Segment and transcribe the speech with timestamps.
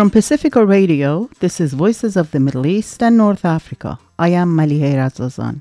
[0.00, 3.98] From Pacifica Radio, this is Voices of the Middle East and North Africa.
[4.18, 5.60] I am Malihe Razazan.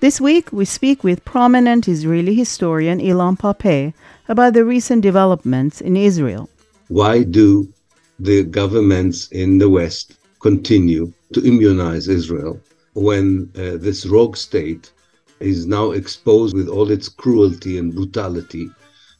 [0.00, 3.94] This week, we speak with prominent Israeli historian Ilan Pappé
[4.28, 6.50] about the recent developments in Israel.
[6.88, 7.72] Why do
[8.18, 12.60] the governments in the West continue to immunize Israel
[12.94, 14.90] when uh, this rogue state
[15.38, 18.68] is now exposed with all its cruelty and brutality?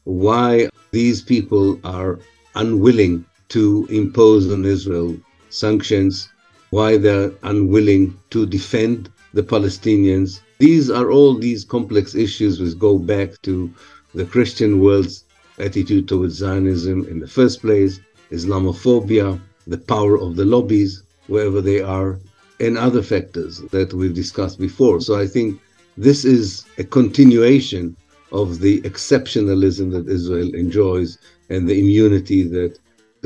[0.03, 2.19] Why these people are
[2.57, 5.17] unwilling to impose on Israel
[5.51, 6.29] sanctions,
[6.71, 10.41] why they're unwilling to defend the Palestinians.
[10.59, 13.73] These are all these complex issues which go back to
[14.15, 15.25] the Christian world's
[15.59, 21.81] attitude towards Zionism in the first place, Islamophobia, the power of the lobbies, wherever they
[21.81, 22.19] are,
[22.61, 25.01] and other factors that we've discussed before.
[25.01, 25.61] So I think
[25.97, 27.97] this is a continuation
[28.33, 31.19] of the exceptionalism that Israel enjoys
[31.51, 32.79] and the immunity that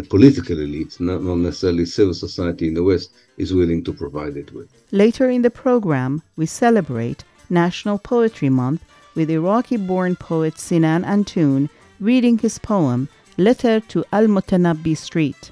[0.03, 4.37] the political elite, not, not necessarily civil society in the West, is willing to provide
[4.37, 4.69] it with.
[4.91, 11.71] Later in the program, we celebrate National Poetry Month with Iraqi born poet Sinan Antoon
[12.01, 15.51] reading his poem Letter to Al Mutanabbi Street.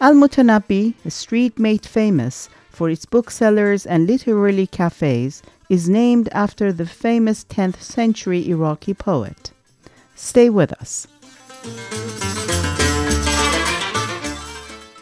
[0.00, 6.72] Al Mutanabbi, a street made famous for its booksellers and literary cafes, is named after
[6.72, 9.52] the famous 10th century Iraqi poet.
[10.14, 11.06] Stay with us.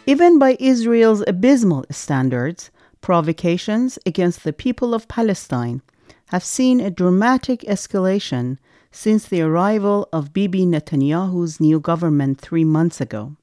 [0.04, 5.80] Even by Israel's abysmal standards, provocations against the people of Palestine
[6.26, 8.58] have seen a dramatic escalation
[8.90, 13.36] since the arrival of Bibi Netanyahu's new government three months ago.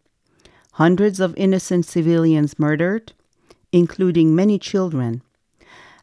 [0.74, 3.14] Hundreds of innocent civilians murdered,
[3.72, 5.22] including many children.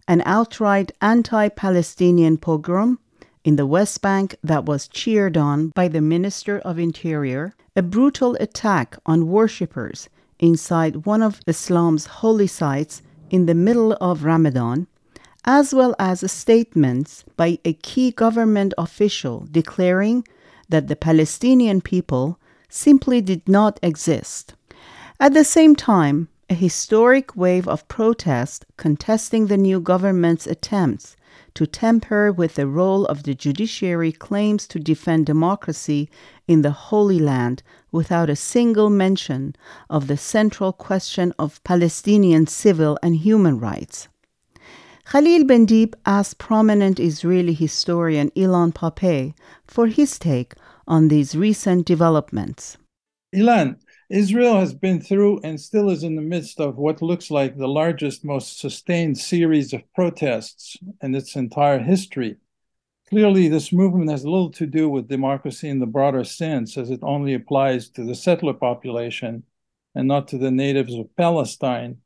[0.09, 2.99] An outright anti Palestinian pogrom
[3.45, 8.39] in the West Bank that was cheered on by the Minister of Interior, a brutal
[8.41, 14.87] attack on worshippers inside one of Islam's holy sites in the middle of Ramadan,
[15.45, 20.27] as well as statements by a key government official declaring
[20.69, 22.39] that the Palestinian people
[22.69, 24.55] simply did not exist.
[25.21, 31.17] At the same time, a historic wave of protest contesting the new government's attempts
[31.57, 36.09] to tamper with the role of the judiciary claims to defend democracy
[36.47, 39.57] in the Holy Land without a single mention
[39.89, 44.09] of the central question of Palestinian civil and human rights.
[45.11, 49.33] Khalil Bendib asked prominent Israeli historian Ilan Pappé
[49.67, 50.55] for his take
[50.87, 52.77] on these recent developments.
[53.35, 53.77] Ilan,
[54.09, 57.67] Israel has been through and still is in the midst of what looks like the
[57.67, 62.37] largest, most sustained series of protests in its entire history.
[63.09, 67.01] Clearly, this movement has little to do with democracy in the broader sense, as it
[67.03, 69.43] only applies to the settler population
[69.97, 71.97] and not to the natives of Palestine.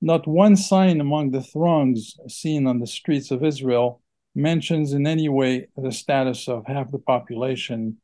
[0.00, 4.00] Not one sign among the throngs seen on the streets of Israel
[4.34, 7.98] mentions in any way the status of half the population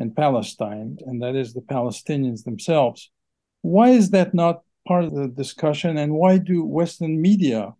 [0.00, 3.10] in Palestine, and that is the Palestinians themselves.
[3.62, 7.74] Why is that not part of the discussion, and why do Western media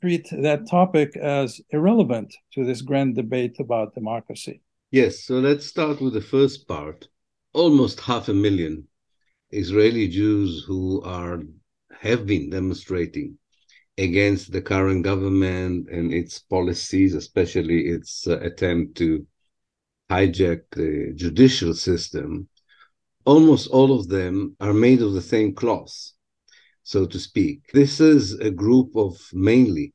[0.00, 4.60] treat that topic as irrelevant to this grand debate about democracy?
[4.90, 7.08] Yes, so let's start with the first part.
[7.52, 8.88] Almost half a million
[9.50, 11.42] Israeli Jews who are
[12.00, 13.38] have been demonstrating
[13.98, 19.26] against the current government and its policies, especially its uh, attempt to
[20.10, 22.48] hijack the judicial system,
[23.24, 26.12] almost all of them are made of the same cloth,
[26.82, 27.60] so to speak.
[27.72, 29.94] This is a group of mainly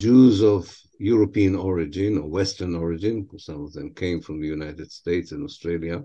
[0.00, 5.32] Jews of European origin or Western origin, some of them came from the United States
[5.32, 6.02] and Australia,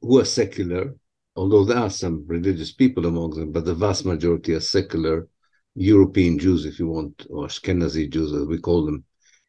[0.00, 0.94] who are secular,
[1.36, 5.28] although there are some religious people among them, but the vast majority are secular
[5.76, 9.04] European Jews, if you want, or Ashkenazi Jews, as we call them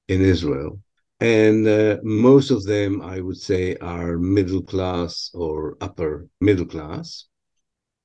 [0.08, 0.80] in Israel.
[1.26, 7.26] And uh, most of them, I would say, are middle class or upper middle class.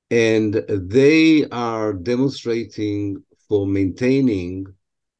[0.09, 4.65] And they are demonstrating for maintaining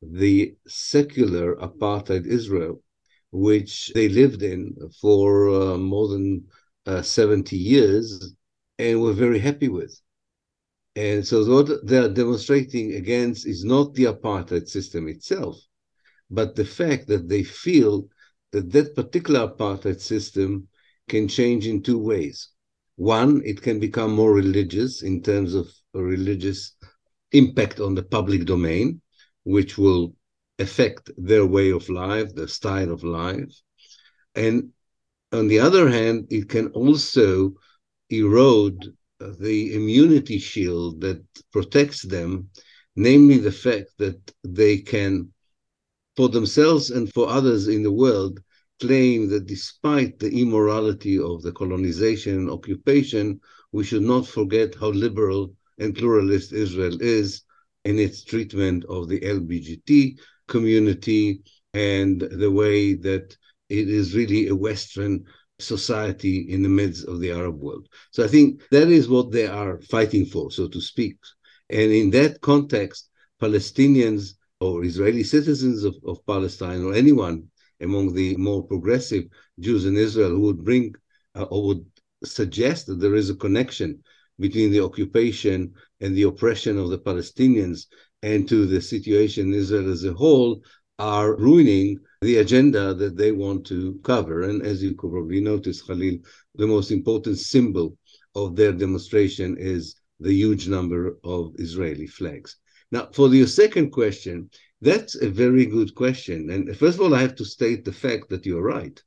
[0.01, 2.81] the secular apartheid Israel,
[3.30, 6.48] which they lived in for uh, more than
[6.88, 8.33] uh, 70 years
[8.80, 9.95] and were very happy with.
[10.95, 15.62] And so what they are demonstrating against is not the apartheid system itself,
[16.31, 18.07] but the fact that they feel
[18.51, 20.67] that that particular apartheid system
[21.09, 22.49] can change in two ways.
[22.95, 26.75] One, it can become more religious in terms of a religious
[27.31, 29.01] impact on the public domain,
[29.43, 30.15] which will
[30.59, 33.53] affect their way of life, their style of life.
[34.35, 34.69] And
[35.31, 37.53] on the other hand, it can also
[38.09, 42.49] erode the immunity shield that protects them,
[42.95, 45.31] namely the fact that they can,
[46.21, 48.39] for themselves and for others in the world,
[48.79, 53.39] claim that despite the immorality of the colonization and occupation,
[53.71, 57.41] we should not forget how liberal and pluralist Israel is
[57.85, 60.15] in its treatment of the LGBT
[60.47, 61.41] community
[61.73, 63.35] and the way that
[63.69, 65.25] it is really a Western
[65.57, 67.88] society in the midst of the Arab world.
[68.12, 71.17] So I think that is what they are fighting for, so to speak.
[71.71, 73.09] And in that context,
[73.41, 77.43] Palestinians or Israeli citizens of, of Palestine or anyone
[77.81, 79.25] among the more progressive
[79.59, 80.93] Jews in Israel who would bring
[81.35, 81.85] uh, or would
[82.23, 84.03] suggest that there is a connection
[84.39, 87.87] between the occupation and the oppression of the Palestinians
[88.21, 90.61] and to the situation in Israel as a whole
[90.99, 94.43] are ruining the agenda that they want to cover.
[94.43, 96.17] And as you could probably notice, Khalil,
[96.55, 97.97] the most important symbol
[98.35, 102.57] of their demonstration is the huge number of Israeli flags.
[102.91, 104.49] Now, for your second question,
[104.81, 106.49] that's a very good question.
[106.49, 109.01] And first of all, I have to state the fact that you're right.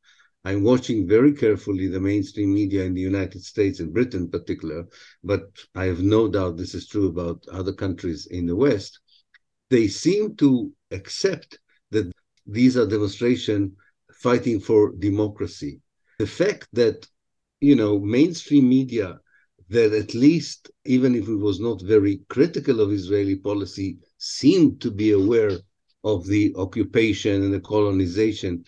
[0.47, 4.87] I'm watching very carefully the mainstream media in the United States and Britain in particular,
[5.23, 5.43] but
[5.75, 9.01] I have no doubt this is true about other countries in the West.
[9.71, 11.59] They seem to accept
[11.91, 12.13] that
[12.47, 13.73] these are demonstrations
[14.13, 15.81] fighting for democracy.
[16.19, 17.07] The fact that,
[17.61, 19.19] you know, mainstream media
[19.75, 24.91] that at least, even if he was not very critical of Israeli policy, seemed to
[24.91, 25.59] be aware
[26.05, 28.65] of the occupation and the colonization,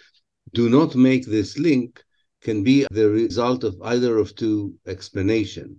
[0.52, 2.02] do not make this link
[2.40, 5.78] can be the result of either of two explanations.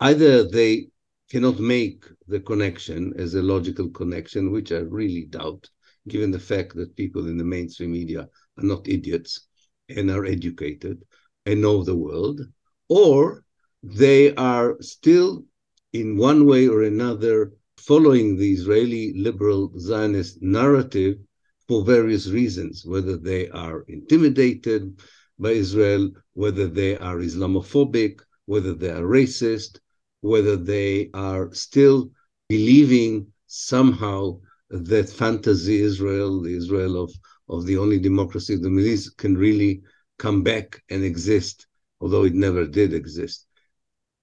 [0.00, 0.88] Either they
[1.28, 5.68] cannot make the connection as a logical connection, which I really doubt,
[6.06, 8.28] given the fact that people in the mainstream media
[8.58, 9.48] are not idiots
[9.88, 11.02] and are educated
[11.46, 12.40] and know the world,
[12.88, 13.44] or
[13.82, 15.44] they are still,
[15.92, 21.18] in one way or another, following the Israeli liberal Zionist narrative
[21.66, 25.00] for various reasons, whether they are intimidated
[25.38, 29.80] by Israel, whether they are Islamophobic, whether they are racist,
[30.20, 32.10] whether they are still
[32.48, 34.38] believing somehow
[34.70, 37.12] that fantasy Israel, the Israel of,
[37.48, 39.82] of the only democracy of the Middle East, can really
[40.18, 41.66] come back and exist,
[42.00, 43.46] although it never did exist.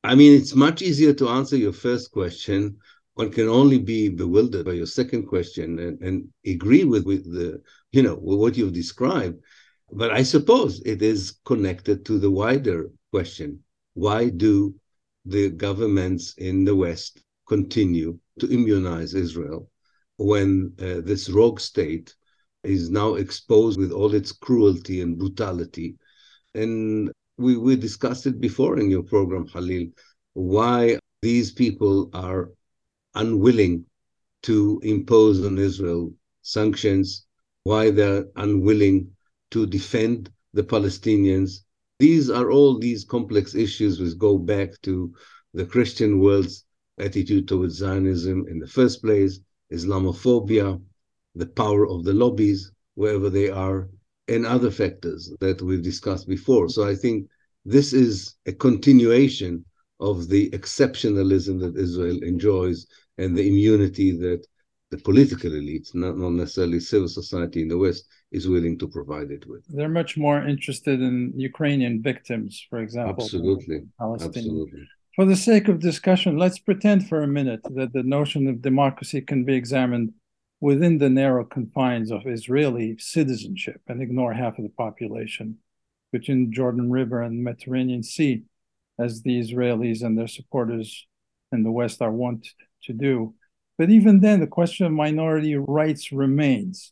[0.03, 2.77] I mean, it's much easier to answer your first question.
[3.15, 7.61] One can only be bewildered by your second question and, and agree with, with the,
[7.91, 9.43] you know, what you've described.
[9.91, 13.63] But I suppose it is connected to the wider question.
[13.93, 14.75] Why do
[15.25, 19.69] the governments in the West continue to immunize Israel
[20.17, 22.15] when uh, this rogue state
[22.63, 25.95] is now exposed with all its cruelty and brutality.
[26.53, 29.87] And we, we discussed it before in your program, Khalil,
[30.33, 32.51] why these people are
[33.15, 33.85] unwilling
[34.43, 37.25] to impose on Israel sanctions,
[37.63, 39.09] why they're unwilling
[39.51, 41.59] to defend the Palestinians.
[41.97, 45.13] These are all these complex issues which go back to
[45.53, 46.65] the Christian world's
[46.99, 49.39] attitude towards Zionism in the first place,
[49.71, 50.81] Islamophobia,
[51.35, 53.89] the power of the lobbies, wherever they are,
[54.29, 56.69] and other factors that we've discussed before.
[56.69, 57.27] So I think
[57.65, 59.65] this is a continuation
[59.99, 64.45] of the exceptionalism that Israel enjoys and the immunity that
[64.91, 69.29] the political elites, not, not necessarily civil society in the West, is willing to provide
[69.31, 69.63] it with.
[69.67, 73.23] They're much more interested in Ukrainian victims, for example.
[73.23, 73.81] Absolutely.
[74.01, 74.87] Absolutely.
[75.15, 79.21] For the sake of discussion, let's pretend for a minute that the notion of democracy
[79.21, 80.13] can be examined
[80.61, 85.57] within the narrow confines of Israeli citizenship and ignore half of the population
[86.11, 88.43] between Jordan River and Mediterranean Sea,
[88.97, 91.07] as the Israelis and their supporters
[91.51, 92.47] in the West are wont
[92.83, 93.33] to do.
[93.77, 96.91] But even then, the question of minority rights remains.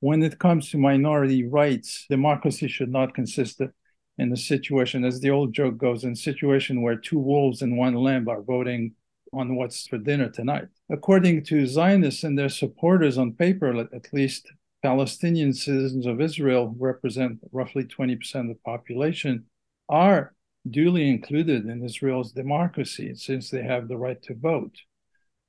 [0.00, 3.72] When it comes to minority rights, democracy should not consist of
[4.18, 7.76] in a situation, as the old joke goes, in a situation where two wolves and
[7.76, 8.94] one lamb are voting
[9.32, 10.68] on what's for dinner tonight.
[10.90, 14.50] According to Zionists and their supporters on paper, at least
[14.82, 19.44] Palestinian citizens of Israel represent roughly 20% of the population,
[19.88, 20.34] are
[20.68, 24.76] duly included in Israel's democracy since they have the right to vote.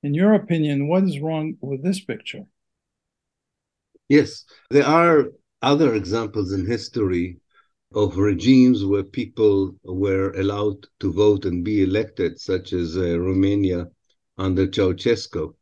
[0.02, 2.46] In your opinion, what is wrong with this picture?
[4.08, 5.32] Yes, there are
[5.62, 7.38] other examples in history
[7.94, 13.88] of regimes where people were allowed to vote and be elected, such as uh, Romania
[14.38, 15.54] under Ceausescu,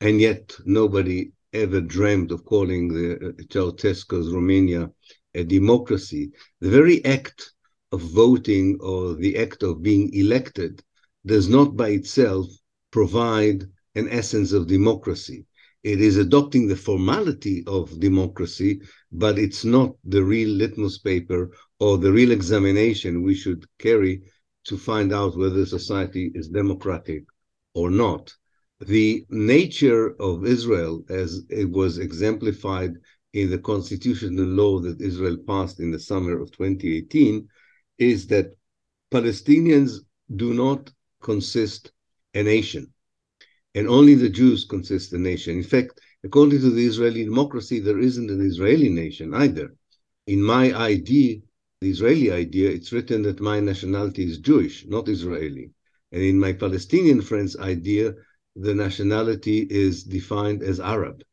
[0.00, 4.90] and yet nobody ever dreamed of calling the uh, Ceausescu's Romania
[5.34, 6.30] a democracy.
[6.60, 7.52] The very act
[7.90, 10.82] of voting or the act of being elected
[11.26, 12.46] does not by itself
[12.92, 13.64] provide
[13.96, 15.46] an essence of democracy.
[15.82, 21.50] It is adopting the formality of democracy, but it's not the real litmus paper
[21.82, 24.22] or the real examination we should carry
[24.68, 27.24] to find out whether society is democratic
[27.74, 28.32] or not.
[28.96, 32.92] The nature of Israel, as it was exemplified
[33.32, 37.48] in the constitutional law that Israel passed in the summer of 2018,
[37.98, 38.54] is that
[39.12, 39.90] Palestinians
[40.36, 40.88] do not
[41.20, 41.90] consist
[42.34, 42.92] a nation
[43.74, 45.56] and only the Jews consist a nation.
[45.56, 49.74] In fact, according to the Israeli democracy, there isn't an Israeli nation either.
[50.28, 51.42] In my ID,
[51.82, 55.70] the Israeli idea, it's written that my nationality is Jewish, not Israeli.
[56.12, 58.14] And in my Palestinian friends' idea,
[58.54, 61.24] the nationality is defined as Arab.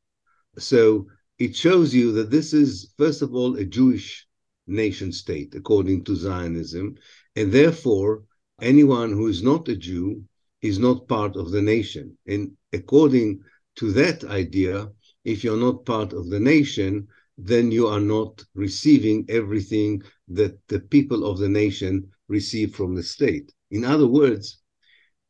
[0.58, 4.28] So it shows you that this is, first of all, a Jewish
[4.66, 6.96] nation state, according to Zionism.
[7.36, 8.24] And therefore,
[8.62, 10.24] anyone who is not a Jew
[10.62, 12.18] is not part of the nation.
[12.26, 13.42] And according
[13.76, 14.90] to that idea,
[15.24, 17.08] if you're not part of the nation,
[17.42, 23.04] then you are not receiving everything that the people of the nation receive from the
[23.04, 23.52] state.
[23.72, 24.60] In other words,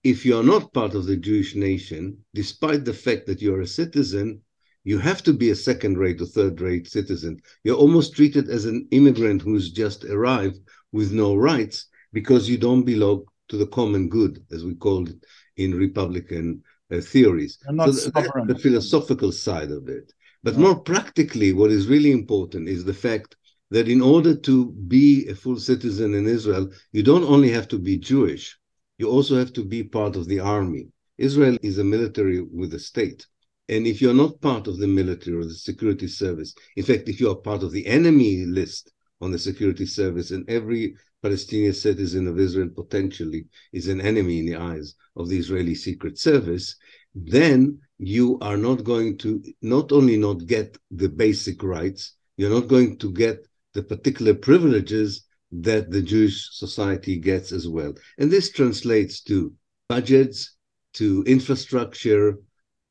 [0.04, 3.68] if you are not part of the Jewish nation, despite the fact that you're a
[3.68, 4.42] citizen,
[4.84, 7.39] you have to be a second rate or third rate citizen.
[7.63, 10.60] You're almost treated as an immigrant who's just arrived
[10.92, 15.24] with no rights because you don't belong to the common good, as we called it
[15.58, 17.60] in Republican uh, theories.
[17.92, 20.12] So that's the philosophical side of it.
[20.41, 23.36] But more practically, what is really important is the fact
[23.72, 27.77] that in order to be a full citizen in Israel, you don't only have to
[27.77, 28.58] be Jewish,
[28.98, 30.89] you also have to be part of the army.
[31.17, 33.27] Israel is a military with a state.
[33.67, 37.19] And if you're not part of the military or the security service, in fact, if
[37.19, 38.91] you are part of the enemy list
[39.22, 44.46] on the security service, and every Palestinian citizen of Israel potentially is an enemy in
[44.46, 46.77] the eyes of the Israeli Secret Service,
[47.13, 52.70] then you are not going to not only not get the basic rights, you're not
[52.70, 57.94] going to get the particular privileges that the Jewish society gets as well.
[58.18, 59.53] And this translates to
[59.89, 60.56] budgets,
[60.94, 62.38] to infrastructure,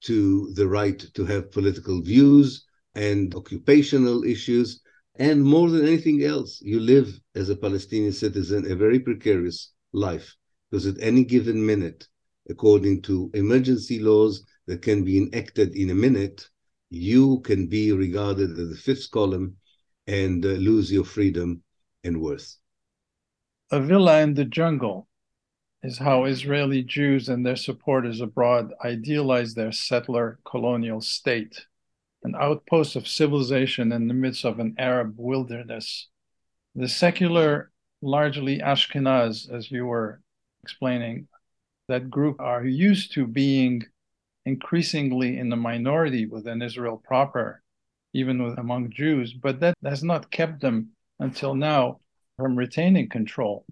[0.03, 4.83] to the right to have political views and occupational issues.
[5.17, 10.37] And more than anything else, you live as a Palestinian citizen a very precarious life
[10.71, 12.07] because at any given minute,
[12.51, 16.49] according to emergency laws that can be enacted in a minute,
[16.91, 19.57] you can be regarded as the fifth column
[20.07, 21.63] and uh, lose your freedom
[22.05, 22.57] and worth.
[23.73, 25.09] A villa in the jungle
[25.83, 31.67] is how Israeli Jews and their supporters abroad idealize their settler colonial state
[32.23, 36.09] an outpost of civilization in the midst of an Arab wilderness.
[36.75, 37.71] The secular,
[38.03, 40.21] largely Ashkenaz, as you were
[40.63, 41.29] explaining,
[41.89, 43.85] that group are used to being
[44.49, 47.63] increasingly in the minority within Israel proper,
[48.15, 50.91] even with, among Jews, but that has not kept them
[51.21, 52.01] until now
[52.37, 53.67] from retaining control.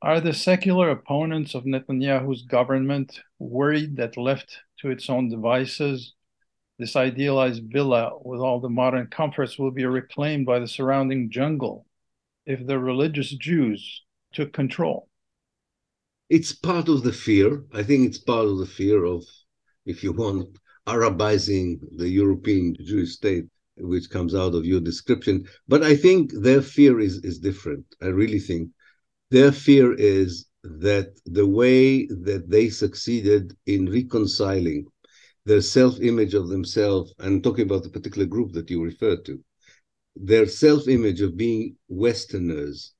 [0.00, 6.14] Are the secular opponents of Netanyahu's government worried that left to its own devices,
[6.78, 11.86] this idealized villa with all the modern comforts will be reclaimed by the surrounding jungle
[12.44, 15.08] if the religious Jews took control.
[16.28, 17.64] It's part of the fear.
[17.72, 19.24] I think it's part of the fear of,
[19.86, 25.44] if you want, Arabizing the European Jewish state, which comes out of your description.
[25.66, 27.84] But I think their fear is, is different.
[28.00, 28.70] I really think
[29.30, 34.86] their fear is that the way that they succeeded in reconciling
[35.44, 39.40] their self-image of themselves, and talking about the particular group that you referred to,
[40.16, 42.94] their self-image of being Westerners,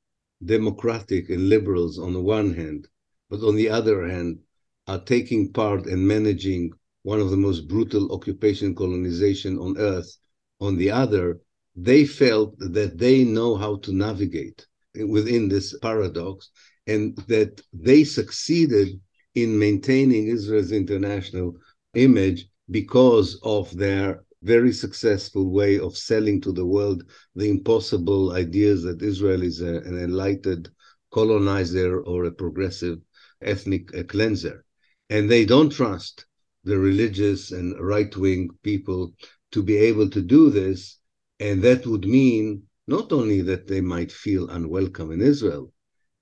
[0.44, 2.86] democratic and liberals on the one hand,
[3.30, 4.38] but on the other hand,
[4.86, 10.16] are taking part and managing one of the most brutal occupation colonization on earth
[10.60, 11.40] on the other,
[11.74, 14.66] they felt that they know how to navigate
[15.06, 16.50] within this paradox
[16.86, 19.00] and that they succeeded
[19.34, 21.56] in maintaining Israel's international
[21.94, 28.82] image because of their very successful way of selling to the world the impossible ideas
[28.82, 30.70] that Israel is a, an enlightened
[31.12, 32.98] colonizer or a progressive
[33.42, 34.64] ethnic cleanser.
[35.08, 36.26] And they don't trust
[36.64, 39.14] the religious and right wing people
[39.52, 40.98] to be able to do this.
[41.38, 45.72] And that would mean not only that they might feel unwelcome in Israel,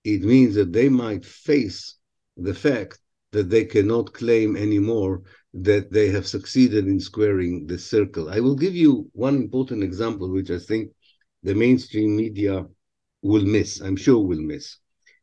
[0.05, 1.97] it means that they might face
[2.37, 2.99] the fact
[3.33, 5.23] that they cannot claim anymore
[5.55, 8.29] that they have succeeded in squaring the circle.
[8.29, 10.93] I will give you one important example, which I think
[11.43, 12.67] the mainstream media
[13.23, 14.77] will miss, I'm sure will miss.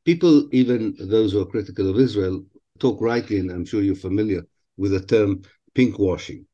[0.06, 2.46] People, even those who are critical of Israel,
[2.82, 4.44] talk rightly, and I'm sure you're familiar
[4.78, 5.44] with the term
[5.76, 6.46] pink washing.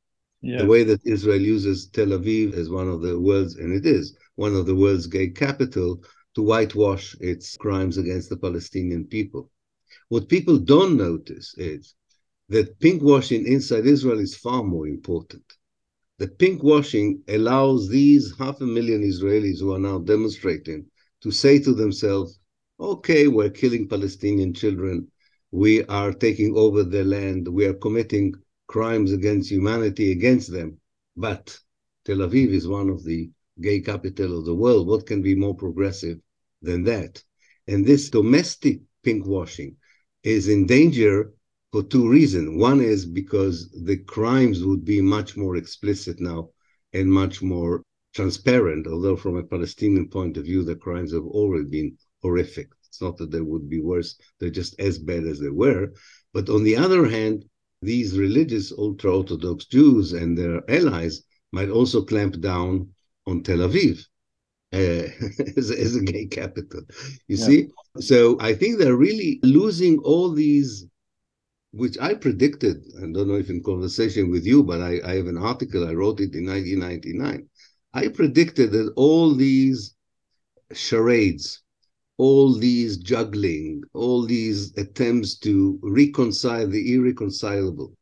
[0.41, 0.59] Yeah.
[0.61, 4.15] The way that Israel uses Tel Aviv as one of the world's, and it is
[4.35, 6.03] one of the world's gay capital,
[6.35, 9.49] to whitewash its crimes against the Palestinian people.
[10.09, 11.95] What people don't notice is
[12.49, 15.43] that pink washing inside Israel is far more important.
[16.19, 20.85] The pink washing allows these half a million Israelis who are now demonstrating
[21.23, 22.39] to say to themselves,
[22.79, 25.07] okay, we're killing Palestinian children,
[25.51, 28.33] we are taking over their land, we are committing
[28.67, 30.77] crimes against humanity against them.
[31.15, 31.57] But
[32.05, 33.29] Tel Aviv is one of the
[33.61, 34.87] gay capital of the world.
[34.87, 36.19] What can be more progressive
[36.61, 37.23] than that?
[37.67, 39.75] And this domestic pinkwashing
[40.23, 41.33] is in danger
[41.71, 42.59] for two reasons.
[42.59, 46.49] One is because the crimes would be much more explicit now
[46.93, 51.69] and much more transparent, although from a Palestinian point of view, the crimes have already
[51.69, 52.69] been horrific.
[52.97, 55.93] It's not that they would be worse, they're just as bad as they were.
[56.33, 57.45] But on the other hand,
[57.83, 62.89] these religious ultra Orthodox Jews and their allies might also clamp down
[63.27, 63.99] on Tel Aviv
[64.73, 64.77] uh,
[65.57, 66.81] as, as, a gay capital.
[67.27, 67.45] You yeah.
[67.45, 67.67] see?
[67.99, 70.87] So I think they're really losing all these,
[71.69, 72.77] which I predicted.
[72.97, 75.93] I don't know if in conversation with you, but I, I have an article, I
[75.93, 77.47] wrote it in 1999.
[77.93, 79.93] I predicted that all these
[80.73, 81.61] charades
[82.17, 87.95] all these juggling, all these attempts to reconcile the irreconcilable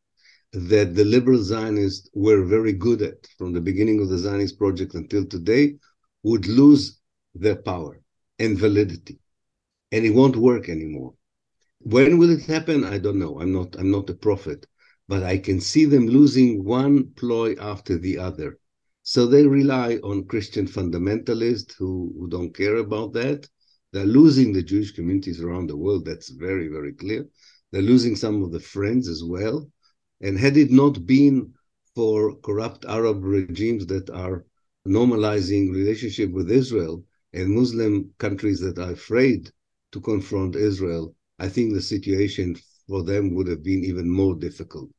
[0.54, 4.96] that the liberal Zionists were very good at from the beginning of the Zionist project
[4.96, 5.76] until today
[6.24, 7.02] would lose
[7.34, 8.02] their power
[8.40, 9.20] and validity.
[9.92, 11.14] And it won't work anymore.
[11.80, 12.86] When will it happen?
[12.86, 13.40] I don't know.
[13.40, 14.66] I'm not I'm not a prophet,
[15.10, 18.58] but I can see them losing one ploy after the other.
[19.04, 23.48] So they rely on Christian fundamentalists who, who don't care about that
[23.96, 26.04] they're losing the Jewish communities around the world.
[26.04, 27.26] That's very, very clear.
[27.72, 29.72] They're losing some of the friends as well.
[30.20, 31.54] And had it not been
[31.96, 34.46] for corrupt Arab regimes that are
[34.86, 39.50] normalizing relationship with Israel and Muslim countries that are afraid
[39.94, 42.58] to confront Israel, I think the situation
[42.90, 44.90] for them would have been even more difficult.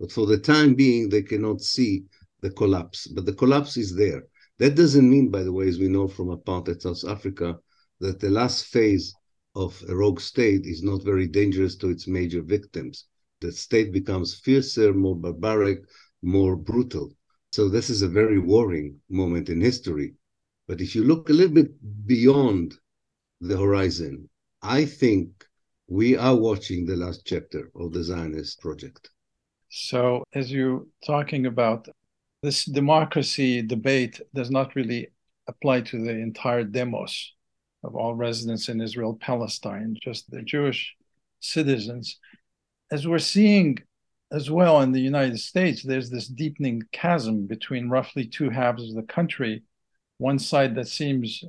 [0.00, 2.04] But for the time being, they cannot see
[2.40, 3.06] the collapse.
[3.06, 4.22] But the collapse is there.
[4.60, 7.58] That doesn't mean, by the way, as we know from apartheid South Africa,
[8.00, 9.14] that the last phase
[9.54, 13.06] of a rogue state is not very dangerous to its major victims.
[13.40, 15.78] The state becomes fiercer, more barbaric,
[16.22, 17.12] more brutal.
[17.52, 20.14] So this is a very worrying moment in history.
[20.68, 21.70] But if you look a little bit
[22.06, 22.74] beyond
[23.40, 24.28] the horizon,
[24.62, 25.46] I think
[25.88, 29.10] we are watching the last chapter of the Zionist project.
[29.68, 31.88] So, as you're talking about
[32.42, 35.08] this democracy debate, does not really
[35.46, 37.35] apply to the entire demos
[37.86, 40.94] of all residents in Israel Palestine, just the Jewish
[41.40, 42.18] citizens.
[42.90, 43.78] As we're seeing
[44.32, 48.96] as well in the United States, there's this deepening chasm between roughly two halves of
[48.96, 49.62] the country.
[50.18, 51.44] One side that seems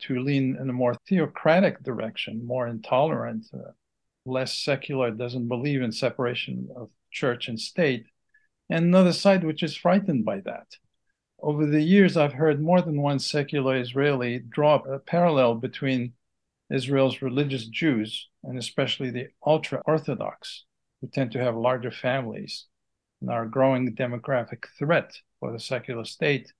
[0.00, 3.72] to lean in a more theocratic direction, more intolerant, uh,
[4.24, 8.06] less secular, doesn't believe in separation of church and state,
[8.70, 10.66] and another side which is frightened by that
[11.42, 16.12] over the years, I've heard more than one secular Israeli draw a parallel between
[16.70, 20.64] Israel's religious Jews, and especially the ultra Orthodox,
[21.00, 22.66] who tend to have larger families
[23.20, 26.52] and are a growing demographic threat for the secular state,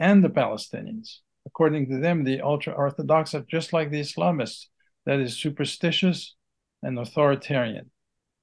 [0.00, 1.18] and the Palestinians.
[1.46, 4.66] According to them, the ultra Orthodox are just like the Islamists,
[5.06, 6.34] that is, superstitious
[6.82, 7.90] and authoritarian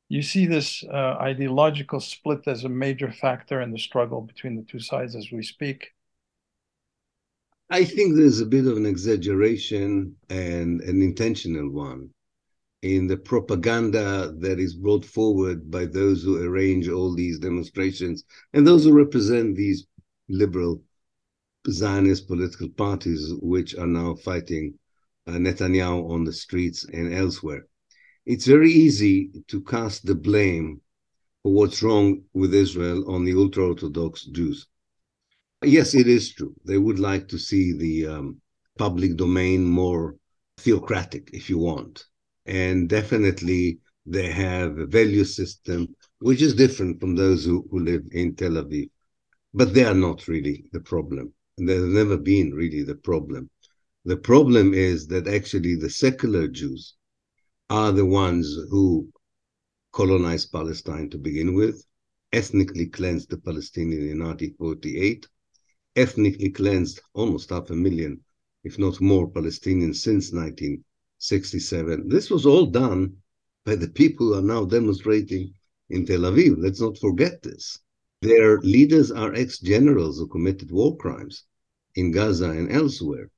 [0.10, 4.64] you see this uh, ideological split as a major factor in the struggle between the
[4.64, 5.92] two sides as we speak?
[7.70, 12.10] I think there's a bit of an exaggeration and an intentional one
[12.82, 18.66] in the propaganda that is brought forward by those who arrange all these demonstrations and
[18.66, 19.88] those who represent these
[20.30, 20.82] liberal
[21.70, 24.76] Zionist political parties, which are now fighting
[25.26, 27.66] uh, Netanyahu on the streets and elsewhere
[28.28, 30.82] it's very easy to cast the blame
[31.44, 34.68] for what's wrong with Israel on the ultra Orthodox Jews.
[35.64, 36.54] Yes, it is true.
[36.66, 38.42] They would like to see the um,
[38.78, 40.18] public domain more
[40.58, 42.04] theocratic, if you want.
[42.46, 48.04] And definitely they have a value system which is different from those who, who live
[48.12, 48.90] in Tel Aviv.
[49.54, 51.34] But they are not really the problem.
[51.58, 53.50] They've never been really the problem.
[54.04, 56.97] The problem is that actually the secular Jews,
[57.70, 59.12] are the ones who
[59.92, 61.86] colonized Palestine to begin with,
[62.32, 65.28] ethnically cleansed the Palestinians in 1948,
[65.96, 68.20] ethnically cleansed almost half a million,
[68.64, 72.08] if not more, Palestinians since 1967.
[72.08, 73.18] This was all done
[73.66, 75.54] by the people who are now demonstrating
[75.90, 76.56] in Tel Aviv.
[76.58, 77.80] Let's not forget this.
[78.22, 81.44] Their leaders are ex generals who committed war crimes
[81.96, 83.30] in Gaza and elsewhere.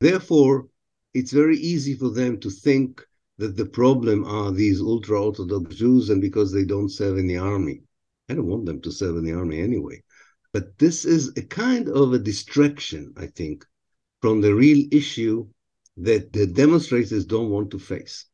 [0.00, 0.68] Therefore,
[1.12, 3.04] it's very easy for them to think
[3.38, 7.38] that the problem are these ultra Orthodox Jews and because they don't serve in the
[7.38, 7.82] army.
[8.28, 10.02] I don't want them to serve in the army anyway.
[10.52, 13.64] But this is a kind of a distraction, I think,
[14.22, 15.48] from the real issue
[15.96, 18.26] that the demonstrators don't want to face.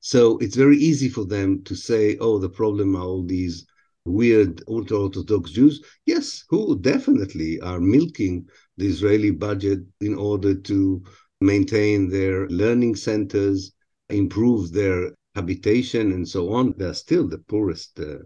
[0.00, 3.66] So it's very easy for them to say, oh, the problem are all these
[4.04, 5.82] weird ultra Orthodox Jews.
[6.06, 11.02] Yes, who definitely are milking the Israeli budget in order to
[11.40, 13.72] maintain their learning centers,
[14.10, 16.74] improve their habitation, and so on.
[16.76, 18.18] They're still the poorest, uh,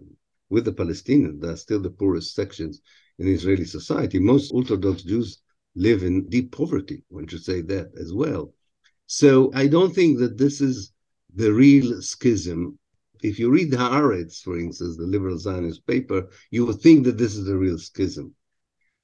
[0.49, 2.81] with the Palestinians, they're still the poorest sections
[3.19, 4.19] in Israeli society.
[4.19, 5.41] Most Orthodox Jews
[5.75, 8.53] live in deep poverty, one should say that as well.
[9.07, 10.91] So I don't think that this is
[11.35, 12.77] the real schism.
[13.21, 17.35] If you read Haaretz, for instance, the liberal Zionist paper, you would think that this
[17.35, 18.33] is the real schism.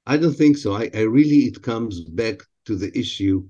[0.06, 0.74] I don't think so.
[0.74, 3.46] I, I really, it comes back to the issue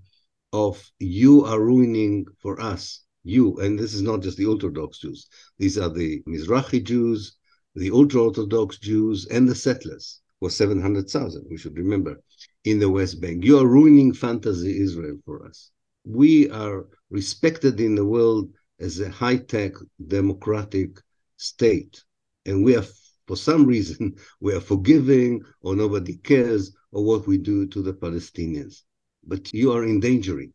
[0.52, 5.28] of you are ruining for us, you, and this is not just the Orthodox Jews.
[5.58, 7.36] These are the Mizrahi Jews,
[7.74, 12.20] the ultra-Orthodox Jews, and the settlers, was 700,000, we should remember,
[12.64, 13.44] in the West Bank.
[13.44, 15.70] You are ruining fantasy Israel for us.
[16.04, 19.72] We are respected in the world as a high-tech
[20.06, 20.98] democratic
[21.36, 22.02] state.
[22.46, 22.84] And we are,
[23.26, 27.92] for some reason, we are forgiving or nobody cares or what we do to the
[27.92, 28.82] Palestinians.
[29.24, 30.52] But you are endangering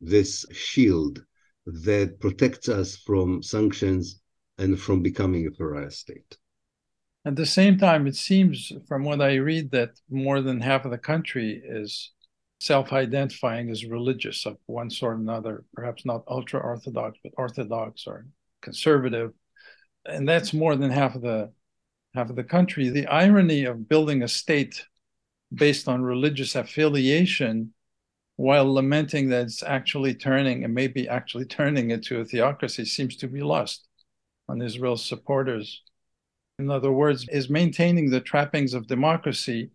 [0.00, 1.24] this shield
[1.66, 4.20] that protects us from sanctions
[4.58, 6.36] and from becoming a pariah state.
[7.24, 10.90] At the same time, it seems from what I read that more than half of
[10.90, 12.10] the country is
[12.60, 18.26] self-identifying as religious of one sort or another, perhaps not ultra-orthodox, but orthodox or
[18.60, 19.32] conservative,
[20.04, 21.52] and that's more than half of the
[22.14, 22.88] half of the country.
[22.88, 24.84] The irony of building a state
[25.52, 27.72] based on religious affiliation,
[28.36, 33.28] while lamenting that it's actually turning and maybe actually turning into a theocracy, seems to
[33.28, 33.86] be lost
[34.48, 35.82] on Israel's supporters.
[36.58, 39.70] In other words, is maintaining the trappings of democracy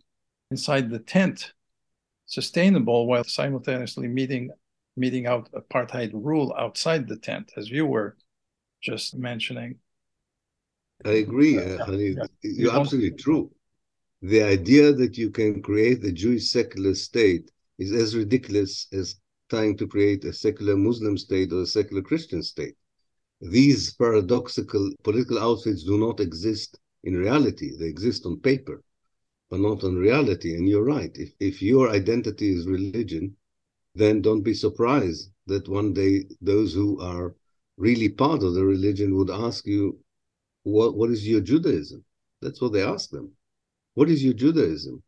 [0.52, 1.54] inside the tent
[2.26, 4.50] sustainable while simultaneously meeting
[4.98, 8.18] meeting out apartheid rule outside the tent, as you were
[8.82, 9.76] just mentioning.
[11.06, 12.16] I agree, uh, honey.
[12.18, 12.26] Yeah.
[12.42, 13.52] You're absolutely true.
[14.24, 19.16] The idea that you can create a Jewish secular state is as ridiculous as
[19.50, 22.76] trying to create a secular Muslim state or a secular Christian state.
[23.42, 28.84] These paradoxical political outfits do not exist in reality, they exist on paper
[29.50, 30.56] but not on reality.
[30.56, 31.12] And you're right.
[31.16, 33.36] If, if your identity is religion,
[33.96, 37.36] then don't be surprised that one day those who are
[37.78, 40.00] really part of the religion would ask you,
[40.64, 42.04] what, what is your Judaism?
[42.42, 43.32] That's what they ask them.
[43.94, 45.02] What is your Judaism?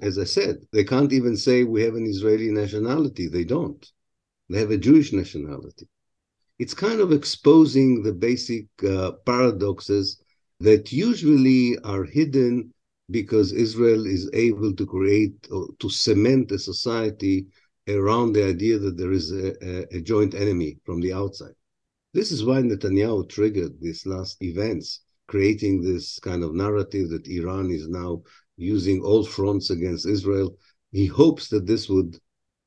[0.00, 3.28] As I said, they can't even say we have an Israeli nationality.
[3.28, 3.84] They don't.
[4.50, 5.88] They have a Jewish nationality.
[6.58, 10.22] It's kind of exposing the basic uh, paradoxes
[10.60, 12.72] that usually are hidden
[13.10, 17.46] because Israel is able to create or to cement a society
[17.88, 21.54] around the idea that there is a, a, a joint enemy from the outside.
[22.14, 27.70] This is why Netanyahu triggered these last events, creating this kind of narrative that Iran
[27.70, 28.22] is now
[28.56, 30.56] using all fronts against Israel.
[30.92, 32.18] He hopes that this would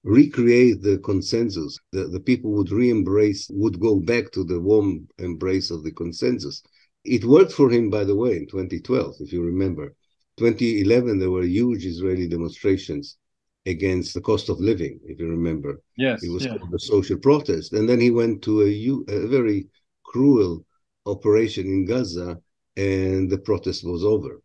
[0.04, 5.72] recreate the consensus, that the people would re-embrace, would go back to the warm embrace
[5.72, 6.64] of the consensus.
[7.04, 9.96] It worked for him, by the way, in 2012, if you remember.
[10.38, 13.18] 2011, there were huge Israeli demonstrations
[13.66, 15.82] against the cost of living, if you remember.
[15.98, 16.24] Yes.
[16.24, 16.58] It was yeah.
[16.58, 17.74] called the social protest.
[17.74, 19.68] And then he went to a, a very
[20.04, 20.66] cruel
[21.06, 22.38] operation in Gaza,
[22.78, 24.42] and the protest was over.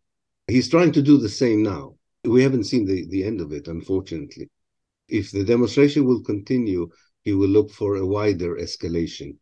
[0.47, 1.95] He's trying to do the same now.
[2.25, 4.49] We haven't seen the, the end of it, unfortunately.
[5.07, 6.89] If the demonstration will continue,
[7.23, 9.37] he will look for a wider escalation.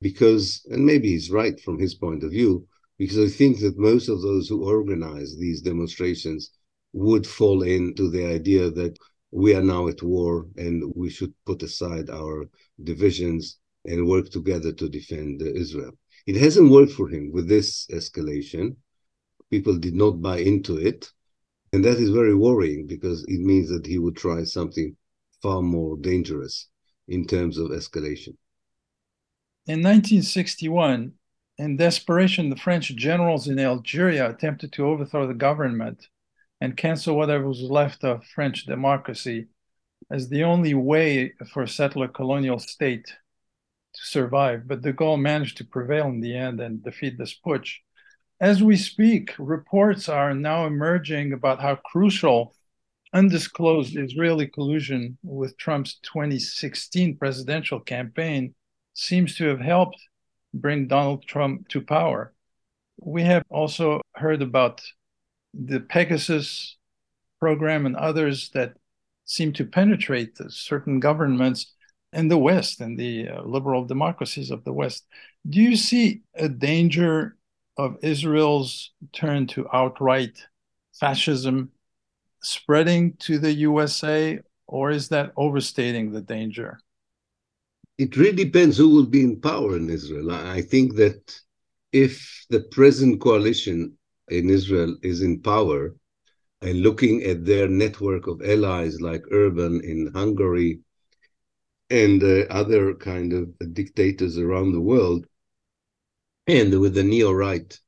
[0.00, 2.66] Because, and maybe he's right from his point of view,
[2.98, 6.50] because I think that most of those who organize these demonstrations
[6.92, 8.98] would fall into the idea that
[9.30, 12.48] we are now at war and we should put aside our
[12.82, 15.92] divisions and work together to defend Israel.
[16.26, 18.76] It hasn't worked for him with this escalation.
[19.50, 21.10] People did not buy into it.
[21.72, 24.96] And that is very worrying because it means that he would try something
[25.42, 26.68] far more dangerous
[27.08, 28.36] in terms of escalation.
[29.66, 31.12] In 1961,
[31.58, 36.08] in desperation, the French generals in Algeria attempted to overthrow the government
[36.60, 39.46] and cancel whatever was left of French democracy
[40.10, 45.56] as the only way for a settler colonial state to survive, but de Gaulle managed
[45.56, 47.78] to prevail in the end and defeat this putsch.
[48.40, 52.54] As we speak, reports are now emerging about how crucial
[53.14, 58.54] undisclosed Israeli collusion with Trump's 2016 presidential campaign
[58.92, 59.98] seems to have helped
[60.52, 62.34] bring Donald Trump to power.
[62.98, 64.82] We have also heard about
[65.54, 66.76] the Pegasus
[67.40, 68.76] program and others that
[69.24, 71.74] seem to penetrate certain governments
[72.12, 75.06] in the West and the uh, liberal democracies of the West.
[75.48, 77.35] Do you see a danger
[77.76, 80.46] of Israel's turn to outright
[80.92, 81.70] fascism
[82.42, 86.78] spreading to the USA, or is that overstating the danger?
[87.98, 90.32] It really depends who will be in power in Israel.
[90.32, 91.40] I think that
[91.92, 93.96] if the present coalition
[94.28, 95.94] in Israel is in power
[96.60, 100.80] and looking at their network of allies like Orbán in Hungary
[101.90, 105.26] and uh, other kind of dictators around the world,
[106.46, 107.78] and with the neo right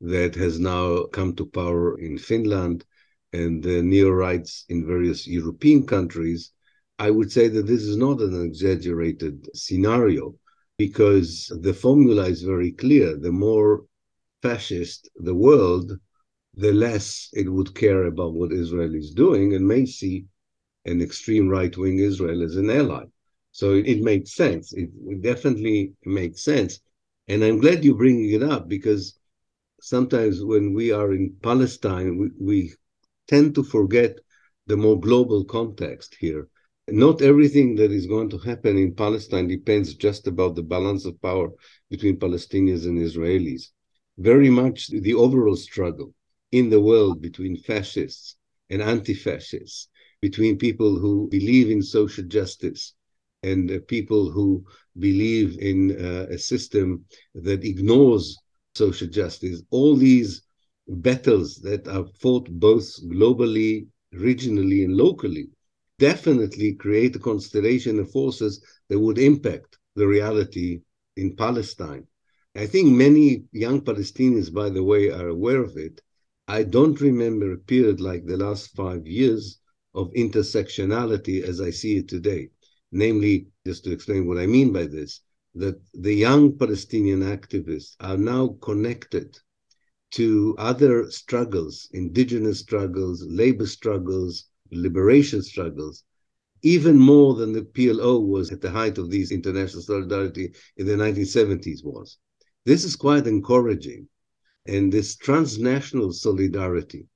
[0.00, 2.84] that has now come to power in Finland
[3.32, 6.52] and the neo rights in various European countries,
[6.98, 10.34] I would say that this is not an exaggerated scenario
[10.78, 13.16] because the formula is very clear.
[13.16, 13.84] The more
[14.42, 15.98] fascist the world,
[16.54, 20.24] the less it would care about what Israel is doing and may see
[20.84, 23.04] an extreme right wing Israel as an ally.
[23.52, 24.72] So it, makes sense.
[24.72, 26.80] It definitely makes sense.
[27.30, 29.16] And I'm glad you're bringing it up because
[29.80, 32.72] sometimes when we are in Palestine, we, we
[33.28, 34.18] tend to forget
[34.66, 36.48] the more global context here.
[36.88, 41.22] Not everything that is going to happen in Palestine depends just about the balance of
[41.22, 41.50] power
[41.88, 43.70] between Palestinians and Israelis.
[44.18, 46.12] Very much the overall struggle
[46.50, 48.34] in the world between fascists
[48.70, 49.86] and anti fascists,
[50.20, 52.94] between people who believe in social justice
[53.42, 54.64] and people who
[54.98, 58.36] believe in uh, a system that ignores
[58.74, 59.62] social justice.
[59.70, 60.42] All these
[60.86, 65.48] battles that are fought both globally, regionally, and locally
[65.98, 70.80] definitely create a constellation of forces that would impact the reality
[71.16, 72.06] in Palestine.
[72.56, 76.00] I think many young Palestinians, by the way, are aware of it.
[76.48, 79.58] I don't remember a period like the last five years
[79.94, 82.50] of intersectionality as I see it today.
[82.92, 85.20] Namely, just to explain what I mean by this,
[85.54, 89.38] that the young Palestinian activists are now connected
[90.12, 96.04] to other struggles, indigenous struggles, labor struggles, liberation struggles,
[96.62, 100.94] even more than the PLO was at the height of these international solidarity in the
[100.96, 102.18] 1970s was.
[102.66, 104.08] This is quite encouraging.
[104.66, 107.06] And this transnational solidarity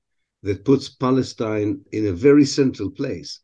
[0.41, 3.41] that puts Palestine in a very central place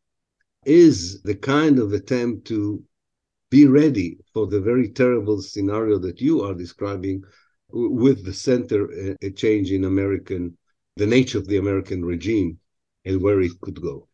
[0.66, 2.84] is the kind of attempt to
[3.50, 7.24] be ready for the very terrible scenario that you are describing
[7.70, 10.58] with the center a change in American,
[10.98, 12.58] the nature of the American regime
[13.06, 14.08] and where it could go.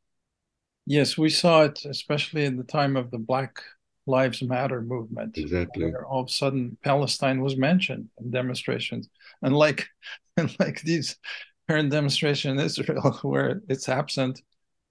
[0.86, 3.62] Yes, we saw it, especially in the time of the Black
[4.06, 5.38] Lives Matter movement.
[5.38, 5.92] Exactly.
[6.10, 9.10] all of a sudden, Palestine was mentioned in demonstrations,
[9.42, 9.86] unlike,
[10.38, 11.18] unlike these
[11.68, 14.42] current demonstration in Israel, where it's absent.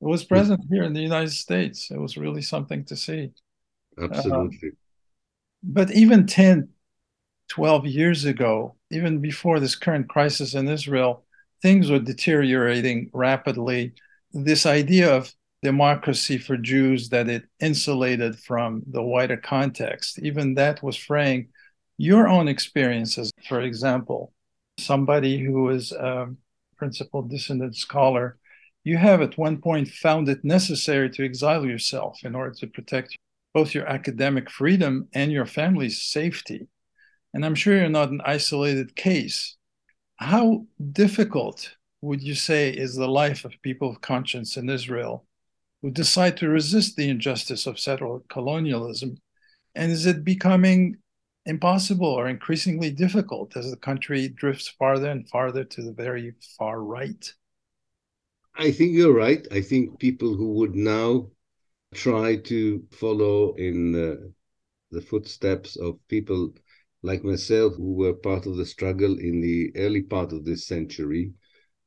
[0.01, 1.91] It was present here in the United States.
[1.91, 3.31] It was really something to see.
[4.01, 4.69] Absolutely.
[4.69, 4.71] Uh,
[5.63, 6.69] but even 10,
[7.49, 11.25] 12 years ago, even before this current crisis in Israel,
[11.63, 13.95] things were deteriorating rapidly.
[14.33, 15.33] This idea of
[15.63, 21.49] democracy for Jews that it insulated from the wider context, even that was fraying.
[21.99, 24.33] Your own experiences, for example,
[24.79, 26.29] somebody who is a
[26.77, 28.39] principal dissident scholar,
[28.87, 33.19] you have at one point found it necessary to exile yourself in order to protect
[33.53, 36.69] both your academic freedom and your family's safety.
[37.35, 39.57] And I'm sure you're not an isolated case.
[40.19, 45.27] How difficult would you say is the life of people of conscience in Israel
[45.83, 49.19] who decide to resist the injustice of settler colonialism?
[49.75, 50.99] And is it becoming
[51.45, 56.81] impossible or increasingly difficult as the country drifts farther and farther to the very far
[56.85, 57.35] right?
[58.59, 59.47] I think you're right.
[59.53, 61.31] I think people who would now
[61.95, 64.17] try to follow in uh,
[64.91, 66.55] the footsteps of people
[67.03, 71.33] like myself who were part of the struggle in the early part of this century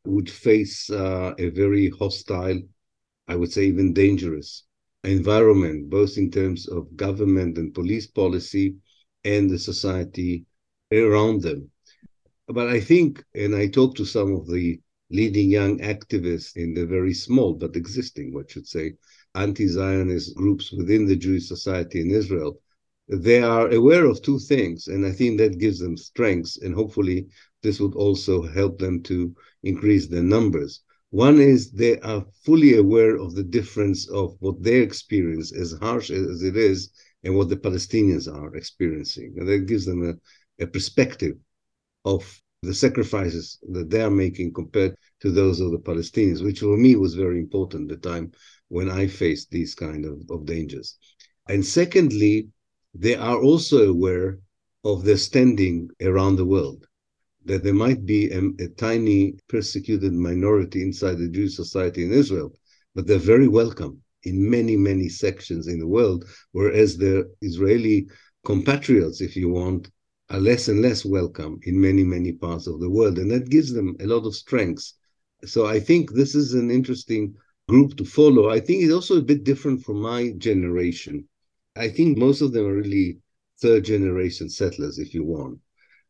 [0.05, 2.61] would face uh, a very hostile,
[3.27, 4.63] I would say even dangerous
[5.03, 8.75] environment, both in terms of government and police policy
[9.23, 10.45] and the society
[10.91, 11.71] around them.
[12.47, 14.79] But I think, and I talked to some of the
[15.09, 18.93] leading young activists in the very small but existing, what should say,
[19.35, 22.61] anti Zionist groups within the Jewish society in Israel,
[23.07, 27.27] they are aware of two things, and I think that gives them strengths, and hopefully
[27.63, 30.81] this would also help them to increase their numbers.
[31.09, 36.11] One is they are fully aware of the difference of what they experience, as harsh
[36.11, 36.91] as it is,
[37.23, 39.33] and what the Palestinians are experiencing.
[39.37, 41.35] And that gives them a, a perspective
[42.05, 46.77] of the sacrifices that they are making compared to those of the Palestinians, which for
[46.77, 48.31] me was very important at the time
[48.67, 50.97] when I faced these kind of, of dangers.
[51.47, 52.49] And secondly,
[52.93, 54.39] they are also aware
[54.83, 56.85] of their standing around the world
[57.45, 62.53] that there might be a, a, tiny persecuted minority inside the Jewish society in Israel,
[62.93, 68.07] but they're very welcome in many, many sections in the world, whereas the Israeli
[68.45, 69.89] compatriots, if you want,
[70.29, 73.17] are less and less welcome in many, many parts of the world.
[73.17, 74.95] And that gives them a lot of strengths.
[75.45, 77.35] So I think this is an interesting
[77.67, 78.49] group to follow.
[78.49, 81.27] I think it's also a bit different from my generation.
[81.75, 83.19] I think most of them are really
[83.61, 85.59] third generation settlers, if you want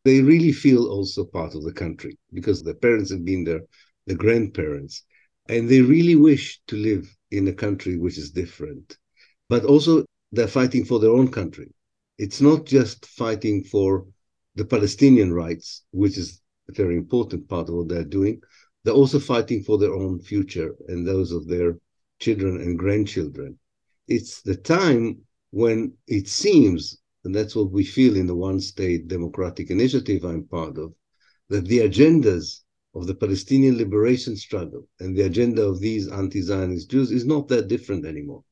[0.04, 3.62] they really feel also part of the country because their parents have been there,
[4.06, 5.04] the grandparents,
[5.48, 8.96] and they really wish to live in a country which is different.
[9.48, 11.72] But also, they're fighting for their own country.
[12.24, 14.06] It's not just fighting for
[14.54, 18.42] the Palestinian rights, which is a very important part of what they're doing.
[18.84, 21.78] They're also fighting for their own future and those of their
[22.18, 23.58] children and grandchildren.
[24.06, 29.08] It's the time when it seems and that's what we feel in the one state
[29.08, 30.92] democratic initiative I'm part of,
[31.48, 32.60] that the agendas
[32.94, 37.48] of the Palestinian liberation struggle and the agenda of these anti Zionist Jews is not
[37.48, 38.44] that different anymore.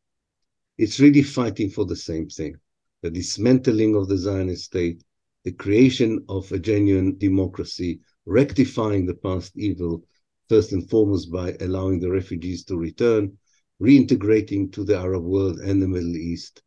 [0.79, 2.57] It's really fighting for the same thing
[3.03, 5.05] the dismantling of the Zionist state,
[5.45, 10.03] the creation of a genuine democracy, rectifying the past evil,
[10.49, 13.37] first and foremost by allowing the refugees to return,
[13.81, 16.63] reintegrating to the Arab world and the Middle East,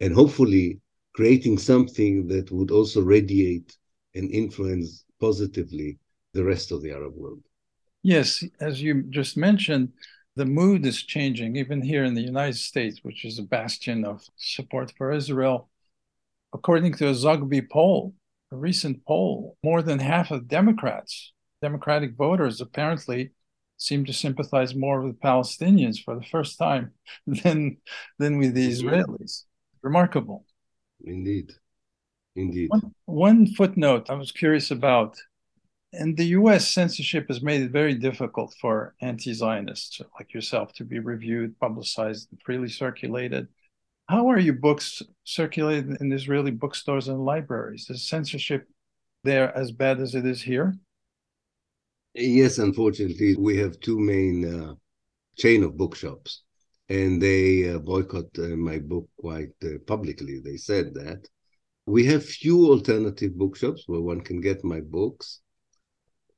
[0.00, 0.80] and hopefully
[1.14, 3.76] creating something that would also radiate
[4.14, 5.98] and influence positively
[6.34, 7.42] the rest of the Arab world.
[8.02, 9.92] Yes, as you just mentioned,
[10.34, 14.22] the mood is changing, even here in the United States, which is a bastion of
[14.36, 15.70] support for Israel.
[16.56, 18.14] According to a Zogby poll,
[18.50, 23.32] a recent poll, more than half of Democrats, Democratic voters, apparently
[23.76, 26.92] seem to sympathize more with Palestinians for the first time
[27.26, 27.76] than,
[28.18, 29.44] than with the Israelis.
[29.82, 30.46] Remarkable.
[31.04, 31.52] Indeed.
[32.34, 32.70] Indeed.
[32.70, 35.18] One, one footnote I was curious about
[35.92, 40.84] in the US, censorship has made it very difficult for anti Zionists like yourself to
[40.84, 43.46] be reviewed, publicized, and freely circulated.
[44.08, 47.90] How are your books circulated in Israeli bookstores and libraries?
[47.90, 48.68] Is censorship
[49.24, 50.74] there as bad as it is here?
[52.14, 54.74] Yes, unfortunately, we have two main uh,
[55.36, 56.42] chain of bookshops
[56.88, 60.40] and they uh, boycott uh, my book quite uh, publicly.
[60.40, 61.26] They said that.
[61.86, 65.40] We have few alternative bookshops where one can get my books.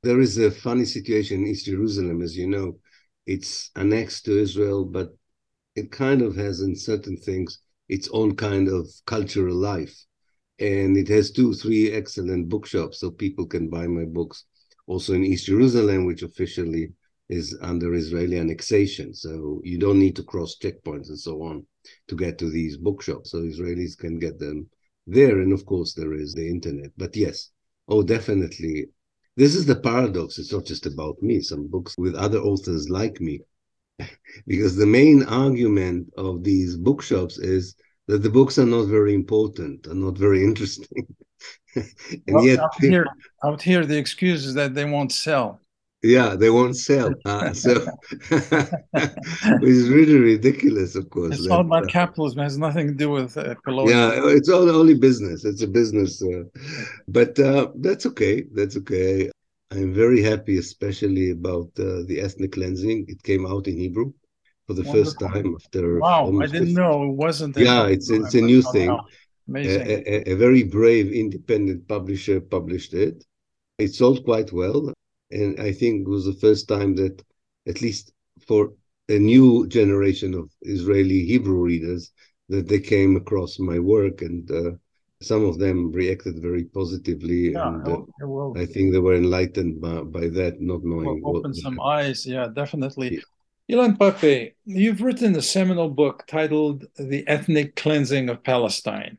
[0.03, 2.79] There is a funny situation in East Jerusalem, as you know.
[3.27, 5.11] It's annexed to Israel, but
[5.79, 9.97] it kind of has, in certain things, its own kind of cultural life.
[10.59, 14.45] And it has two, three excellent bookshops, so people can buy my books
[14.87, 16.93] also in East Jerusalem, which officially
[17.29, 19.15] is under Israeli annexation.
[19.15, 21.67] So you don't need to cross checkpoints and so on
[22.09, 23.31] to get to these bookshops.
[23.31, 24.69] So Israelis can get them
[25.07, 25.41] there.
[25.41, 26.91] And of course, there is the internet.
[26.97, 27.51] But yes,
[27.87, 28.87] oh, definitely.
[29.37, 30.39] This is the paradox.
[30.39, 33.41] It's not just about me, some books with other authors like me.
[34.47, 37.75] Because the main argument of these bookshops is
[38.07, 41.07] that the books are not very important, are not very interesting.
[41.75, 41.87] and
[42.29, 43.07] well, yet, out here,
[43.45, 45.61] out here, the excuse is that they won't sell.
[46.03, 47.13] Yeah they won't sell.
[47.25, 47.85] Uh, so
[48.31, 52.39] it's really ridiculous of course it's that, all about uh, capitalism.
[52.39, 55.45] It has nothing to do with uh, yeah it's all only business.
[55.45, 56.45] It's a business uh,
[57.09, 58.45] but uh, that's okay.
[58.55, 59.31] That's okay
[59.71, 64.13] i'm very happy especially about uh, the ethnic cleansing it came out in hebrew
[64.67, 65.05] for the Wonderful.
[65.05, 66.75] first time after wow i didn't 50.
[66.75, 68.99] know it wasn't yeah it's it's a new thing
[69.49, 69.87] Amazing.
[69.89, 73.25] A, a, a very brave independent publisher published it
[73.79, 74.93] it sold quite well
[75.31, 77.23] and I think it was the first time that,
[77.67, 78.13] at least
[78.47, 78.73] for
[79.09, 82.11] a new generation of Israeli Hebrew readers,
[82.49, 84.73] that they came across my work, and uh,
[85.21, 90.03] some of them reacted very positively, yeah, and uh, I think they were enlightened by,
[90.03, 91.23] by that, not knowing.
[91.23, 93.17] Will open some eyes, yeah, definitely.
[93.17, 93.21] Yeah.
[93.77, 99.19] Ilan Pappé, you've written a seminal book titled "The Ethnic Cleansing of Palestine,"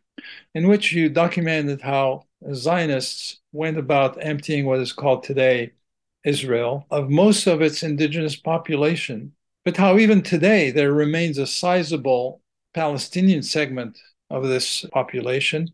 [0.56, 2.24] in which you documented how
[2.54, 5.74] Zionists went about emptying what is called today
[6.24, 9.34] Israel of most of its indigenous population,
[9.66, 12.41] but how even today there remains a sizable
[12.74, 15.68] Palestinian segment of this population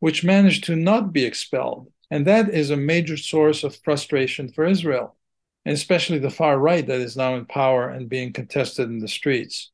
[0.00, 1.92] which managed to not be expelled.
[2.10, 5.16] And that is a major source of frustration for Israel,
[5.64, 9.08] and especially the far right that is now in power and being contested in the
[9.08, 9.70] streets.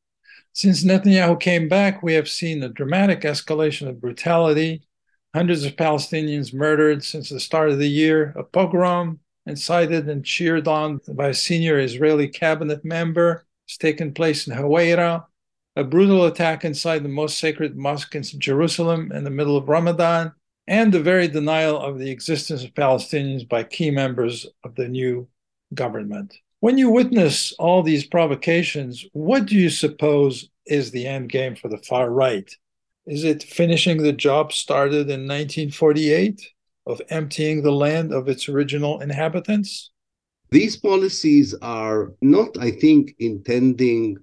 [0.53, 4.83] Since Netanyahu came back, we have seen a dramatic escalation of brutality,
[5.33, 10.67] hundreds of Palestinians murdered since the start of the year, a pogrom incited and cheered
[10.67, 15.25] on by a senior Israeli cabinet member has taken place in Huwara,
[15.77, 20.33] a brutal attack inside the most sacred mosque in Jerusalem in the middle of Ramadan,
[20.67, 25.27] and the very denial of the existence of Palestinians by key members of the new
[25.73, 26.35] government.
[26.61, 31.69] When you witness all these provocations, what do you suppose is the end game for
[31.69, 32.51] the far right?
[33.05, 36.41] Is it finishing the job started in 1948
[36.87, 39.91] of emptying the land of its original inhabitants?
[40.49, 44.17] These policies are not, I think, intending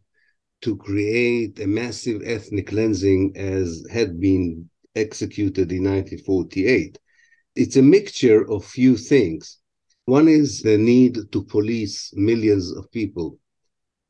[0.64, 6.98] to create a massive ethnic cleansing as had been executed in 1948.
[7.54, 9.58] It's a mixture of few things.
[10.06, 13.38] One is the need to police millions of people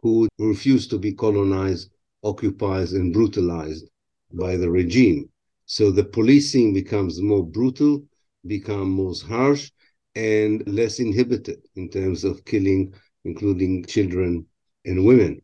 [0.01, 1.91] who refuse to be colonized,
[2.23, 3.91] occupied, and brutalized
[4.33, 5.29] by the regime.
[5.67, 8.05] So the policing becomes more brutal,
[8.47, 9.73] becomes more harsh,
[10.15, 12.95] and less inhibited in terms of killing,
[13.25, 14.47] including children
[14.85, 15.41] and women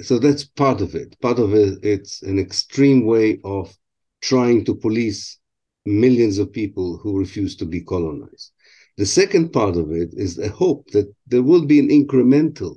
[0.00, 1.18] so that's part of it.
[1.20, 3.76] Part of it, it's an extreme way of
[4.20, 5.38] trying to police
[5.86, 8.52] millions of people who refuse to be colonized.
[8.96, 12.76] The second part of it is the hope that there will be an incremental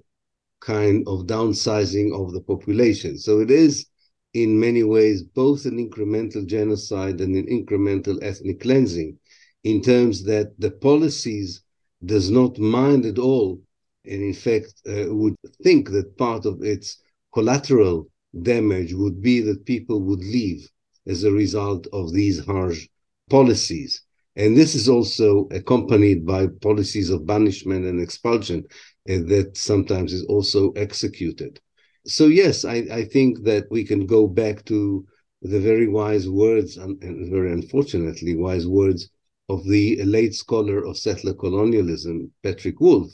[0.62, 3.18] kind of downsizing of the population.
[3.18, 3.88] So it is,
[4.34, 9.18] in many ways, both an incremental genocide and an incremental ethnic cleansing,
[9.64, 11.62] in terms that the policies
[12.06, 13.62] does not mind at all,
[14.06, 16.98] and in fact uh, would think that part of its
[17.34, 18.08] collateral
[18.42, 20.68] damage would be that people would leave
[21.08, 22.88] as a result of these harsh
[23.30, 24.04] policies.
[24.36, 28.64] And this is also accompanied by policies of banishment and expulsion
[29.10, 31.60] uh, that sometimes is also executed.
[32.06, 35.06] So, yes, I, I, think that we can go back to
[35.42, 36.98] the very wise words, and,
[37.30, 39.10] very unfortunately wise words,
[39.50, 43.12] of the late scholar of settler colonialism, Patrick Wolfe,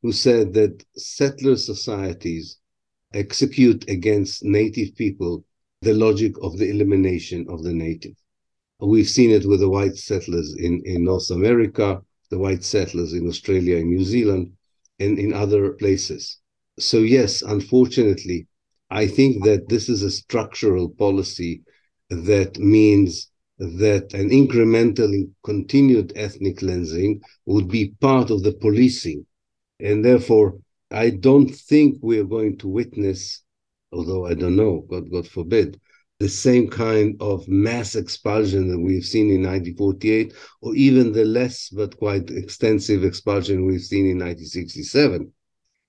[0.00, 2.58] who said that settler societies
[3.14, 5.44] execute against native people
[5.82, 8.14] the logic of the elimination of the native.
[8.80, 13.28] We've seen it with the white settlers in, in North America, the white settlers in
[13.28, 14.52] Australia and New Zealand,
[14.98, 16.38] and in other places.
[16.78, 18.46] So, yes, unfortunately,
[18.90, 21.62] I think that this is a structural policy
[22.10, 25.12] that means that an incremental
[25.44, 29.26] continued ethnic cleansing would be part of the policing.
[29.80, 30.58] And therefore,
[30.92, 33.42] I don't think we are going to witness,
[33.92, 35.80] although I don't know, God, God forbid,
[36.18, 41.68] the same kind of mass expulsion that we've seen in 1948, or even the less
[41.70, 45.32] but quite extensive expulsion we've seen in 1967.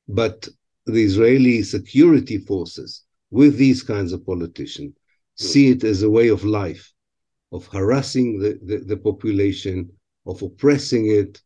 [0.08, 0.47] But
[0.86, 4.95] the Israeli security forces, with these kinds of politicians,
[5.36, 6.91] see it as a way of life,
[7.51, 9.91] of harassing the, the, the population,
[10.26, 11.41] of oppressing it,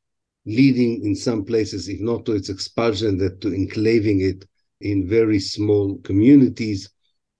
[0.48, 4.45] leading in some places, if not to its expulsion, that to enclaving it
[4.80, 6.89] in very small communities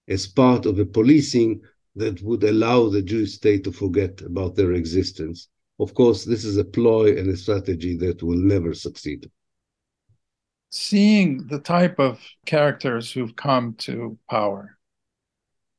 [0.10, 1.62] as part of a policing
[1.96, 5.48] that would allow the Jewish state to forget about their existence.
[5.80, 9.30] Of course, this is a ploy and a strategy that will never succeed.
[10.70, 14.78] Seeing the type of characters who've come to power,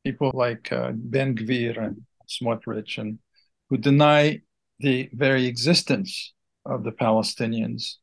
[0.02, 3.18] people like uh, Ben Gvir and Smotrich, and
[3.68, 4.40] who deny
[4.80, 6.32] the very existence
[6.68, 7.94] of the Palestinians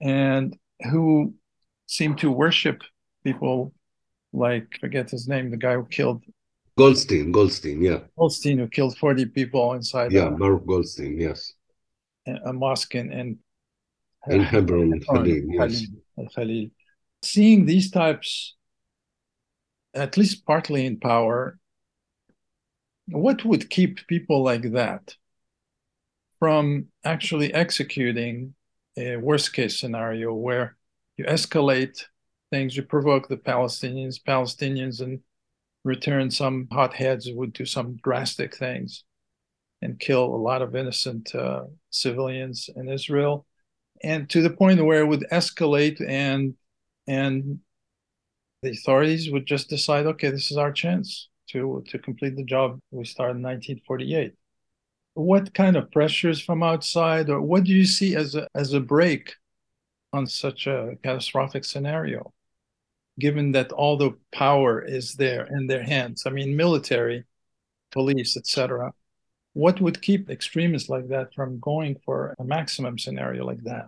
[0.00, 0.56] and
[0.90, 1.34] who
[1.86, 2.82] seem to worship
[3.24, 3.74] people
[4.32, 6.24] like forget his name, the guy who killed
[6.78, 7.32] Goldstein.
[7.32, 7.98] Goldstein, yeah.
[8.16, 10.12] Goldstein, who killed forty people inside.
[10.12, 11.52] Yeah, Baruch Goldstein, yes.
[12.26, 13.38] A mosque in in,
[14.28, 15.86] in Hebron, Khalil, yes.
[16.34, 16.66] Khalil.
[16.66, 16.68] Uh,
[17.22, 18.56] Seeing these types,
[19.92, 21.58] at least partly in power,
[23.08, 25.16] what would keep people like that
[26.40, 28.54] from actually executing
[28.96, 30.76] a worst case scenario where
[31.16, 32.04] you escalate
[32.50, 35.20] things, you provoke the Palestinians, Palestinians in
[35.84, 39.04] return, some hotheads would do some drastic things
[39.82, 43.46] and kill a lot of innocent uh, civilians in Israel,
[44.02, 46.54] and to the point where it would escalate and
[47.06, 47.60] and
[48.62, 52.78] the authorities would just decide, okay, this is our chance to to complete the job
[52.90, 54.34] we started in 1948
[55.14, 58.80] what kind of pressures from outside or what do you see as a, as a
[58.80, 59.34] break
[60.12, 62.32] on such a catastrophic scenario
[63.18, 67.24] given that all the power is there in their hands i mean military
[67.90, 68.92] police etc
[69.52, 73.86] What would keep extremists like that from going for a maximum scenario like that?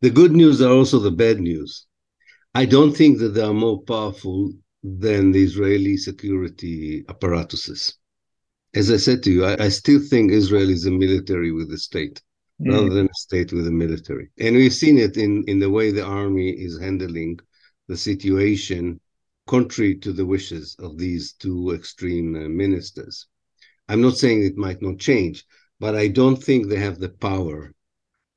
[0.00, 1.86] The good news are also the bad news.
[2.54, 7.96] I don't think that they are more powerful than the Israeli security apparatuses.
[8.76, 11.78] As I said to you, I, I still think Israel is a military with a
[11.78, 12.20] state
[12.60, 12.70] mm.
[12.72, 14.28] rather than a state with a military.
[14.38, 17.38] And we've seen it in, in the way the army is handling
[17.88, 19.00] the situation
[19.46, 23.26] contrary to the wishes of these two extreme uh, ministers.
[23.88, 25.46] I'm not saying it might not change,
[25.80, 27.72] but I don't think they have the power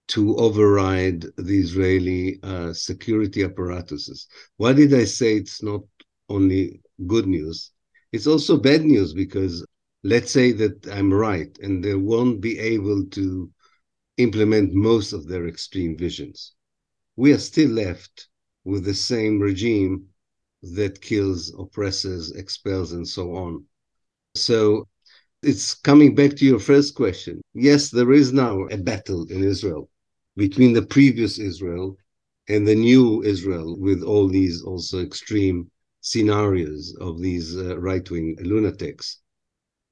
[0.10, 4.28] to override the Israeli uh, security apparatuses.
[4.56, 5.82] Why did I say it's not
[6.30, 7.72] only good news?
[8.14, 9.66] It's also bad news because
[10.04, 13.52] let's say that I'm right and they won't be able to
[14.18, 16.54] implement most of their extreme visions.
[17.16, 18.28] We are still left
[18.64, 20.06] with the same regime
[20.62, 23.66] that kills, oppresses, expels, and so on.
[24.36, 24.88] So
[25.42, 27.42] it's coming back to your first question.
[27.54, 29.90] Yes, there is now a battle in Israel
[30.36, 31.98] between the previous Israel
[32.48, 35.70] and the new Israel, with all these also extreme
[36.02, 39.20] scenarios of these uh, right wing lunatics.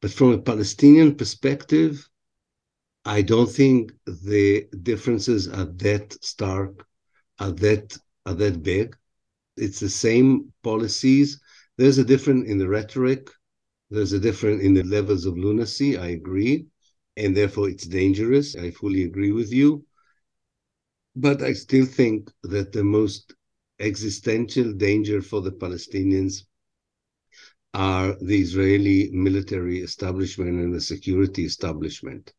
[0.01, 2.09] But from a Palestinian perspective,
[3.05, 6.85] I don't think the differences are that stark,
[7.39, 8.95] are that are that big.
[9.55, 11.39] It's the same policies.
[11.77, 13.29] There's a difference in the rhetoric.
[13.89, 15.97] There's a difference in the levels of lunacy.
[15.97, 16.67] I agree.
[17.15, 18.55] And therefore, it's dangerous.
[18.55, 19.85] I fully agree with you.
[21.15, 23.33] But I still think that the most
[23.79, 26.43] existential danger for the Palestinians
[27.77, 32.33] are the Israeli military establishment and the security establishment,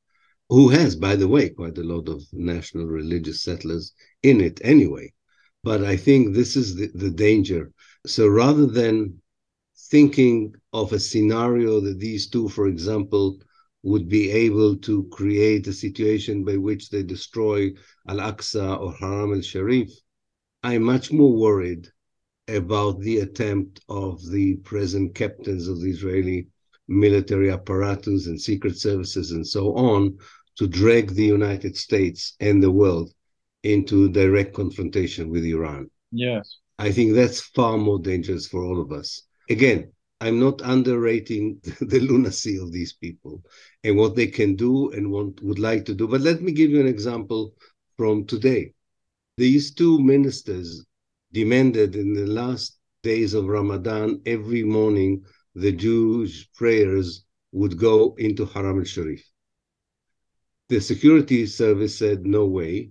[0.49, 3.93] who has, by the way, quite a lot of national religious settlers
[4.25, 5.13] in it anyway.
[5.63, 7.71] But I think this is the, the danger.
[8.05, 9.23] So rather than
[9.93, 13.39] thinking of a scenario that these two, for example,
[13.85, 17.71] would be able to create a situation by which they destroy
[18.09, 19.91] Al Aqsa or Haram al Sharif,
[20.65, 21.89] I'm much more worried
[22.49, 26.47] about the attempt of the present captains of the Israeli
[26.89, 30.17] military apparatus and secret services and so on
[30.57, 33.13] to drag the United States and the world
[33.63, 35.91] into direct confrontation with Iran.
[36.11, 36.59] Yes.
[36.79, 39.23] I think that's far more dangerous for all of us.
[39.51, 43.43] Again, I'm not underrating the lunacy of these people
[43.85, 46.09] and what they can do and what would like to do.
[46.09, 47.55] But let me give you an example
[47.97, 48.73] from today.
[49.37, 50.85] These two ministers
[51.33, 55.25] demanded in the last days of Ramadan every morning
[55.55, 59.25] the Jewish prayers would go into Haram al Sharif.
[60.69, 62.91] The security service said, no way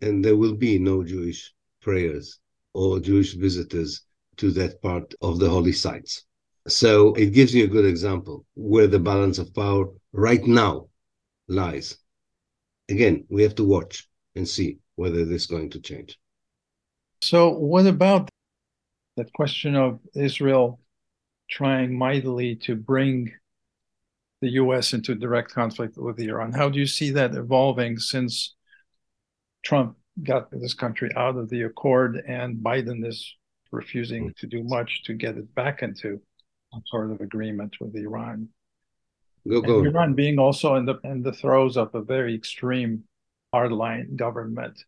[0.00, 2.38] and there will be no Jewish prayers
[2.74, 4.02] or Jewish visitors
[4.36, 6.24] to that part of the holy sites.
[6.68, 10.88] So it gives you a good example where the balance of power right now
[11.48, 11.96] lies.
[12.88, 16.18] Again, we have to watch and see whether this is going to change.
[17.22, 18.28] So, what about
[19.16, 20.80] that question of Israel
[21.48, 23.32] trying mightily to bring
[24.40, 26.52] the US into direct conflict with Iran?
[26.52, 28.56] How do you see that evolving since
[29.64, 33.36] Trump got this country out of the accord, and Biden is
[33.70, 36.20] refusing to do much to get it back into
[36.72, 38.48] some sort of agreement with Iran.
[39.48, 39.84] Go, go.
[39.84, 43.04] Iran being also in the in the throes of a very extreme
[43.54, 44.82] hardline government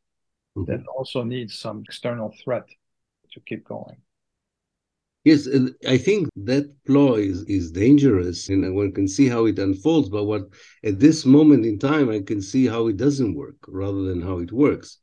[0.56, 0.70] mm-hmm.
[0.70, 2.66] that also needs some external threat
[3.32, 3.96] to keep going.
[5.24, 5.48] Yes,
[5.88, 10.10] I think that ploy is, is dangerous, and one can see how it unfolds.
[10.10, 10.42] But what
[10.84, 14.40] at this moment in time, I can see how it doesn't work rather than how
[14.40, 14.98] it works.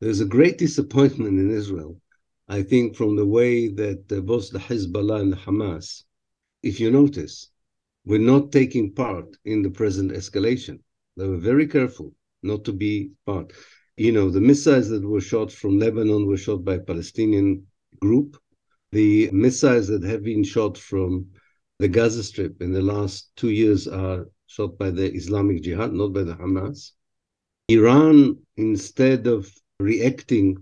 [0.00, 2.00] There's a great disappointment in Israel,
[2.48, 6.02] I think, from the way that uh, both the Hezbollah and the Hamas,
[6.64, 7.50] if you notice,
[8.04, 10.80] were not taking part in the present escalation.
[11.16, 13.52] They were very careful not to be part.
[13.96, 17.66] You know, the missiles that were shot from Lebanon were shot by a Palestinian
[18.00, 18.36] group
[18.92, 21.26] the missiles that have been shot from
[21.78, 26.12] the Gaza Strip in the last two years are shot by the Islamic Jihad, not
[26.12, 26.92] by the Hamas.
[27.68, 30.56] Iran, instead of reacting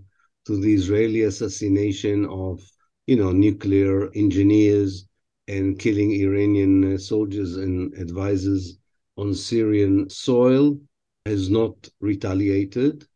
[0.45, 2.61] to the Israeli assassination of,
[3.07, 5.07] you know, nuclear engineers
[5.47, 8.77] and killing Iranian uh, soldiers and advisors
[9.17, 10.79] on Syrian soil,
[11.25, 13.07] has not retaliated.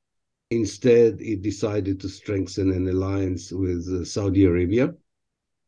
[0.53, 4.93] Instead, it decided to strengthen an alliance with uh, Saudi Arabia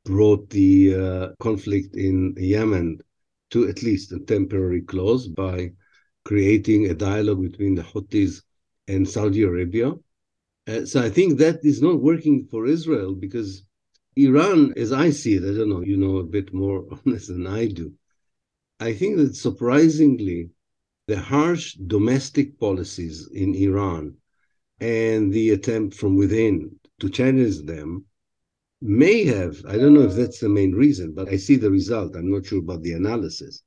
[0.03, 2.99] brought the uh, conflict in Yemen
[3.49, 5.71] to at least a temporary close by
[6.23, 8.43] creating a dialogue between the Houthis
[8.87, 9.91] and Saudi Arabia.
[10.67, 13.63] Uh, so I think that is not working for Israel because
[14.15, 17.27] Iran, as I see it, I don't know, you know a bit more on this
[17.27, 17.91] than I do.
[18.79, 20.51] I think that surprisingly,
[21.07, 24.17] the harsh domestic policies in Iran
[24.79, 28.05] and the attempt from within to challenge them
[28.81, 32.15] may have, I don't know if that's the main reason, but I see the result.
[32.15, 33.63] I'm not sure about the analysis.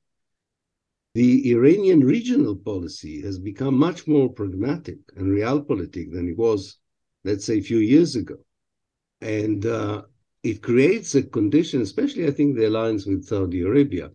[1.15, 6.77] The Iranian regional policy has become much more pragmatic and realpolitik than it was,
[7.25, 8.37] let's say, a few years ago.
[9.21, 10.03] And uh,
[10.43, 14.11] it creates a condition, especially I think the alliance with Saudi Arabia,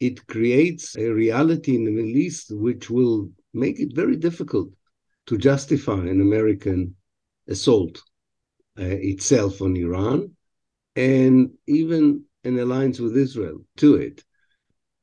[0.00, 4.70] it creates a reality in the Middle East which will make it very difficult
[5.26, 6.94] to justify an American
[7.48, 8.02] assault
[8.78, 10.36] uh, itself on Iran
[10.94, 14.24] and even an alliance with Israel to it.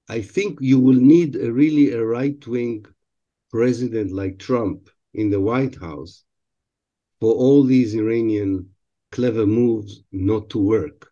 [0.10, 2.86] I think you will need a really a right wing
[3.52, 6.24] president like Trump in the White House
[7.20, 8.70] for all these Iranian
[9.12, 11.12] clever moves not to work.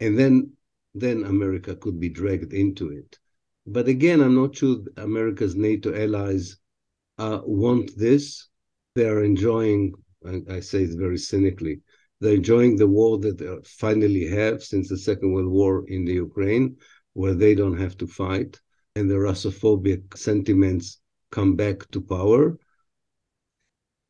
[0.00, 0.52] And then
[0.94, 3.18] then America could be dragged into it.
[3.66, 6.56] But again, I'm not sure America's NATO allies
[7.18, 8.48] uh, want this.
[8.94, 9.92] They are enjoying,
[10.26, 11.80] I, I say it very cynically,
[12.20, 16.14] they're enjoying the war that they finally have since the Second World War in the
[16.14, 16.76] Ukraine,
[17.12, 18.58] where they don't have to fight,
[18.94, 21.00] and the Russophobic sentiments
[21.30, 22.58] come back to power.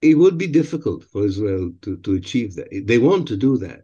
[0.03, 2.69] It would be difficult for Israel to, to achieve that.
[2.85, 3.83] They want to do that,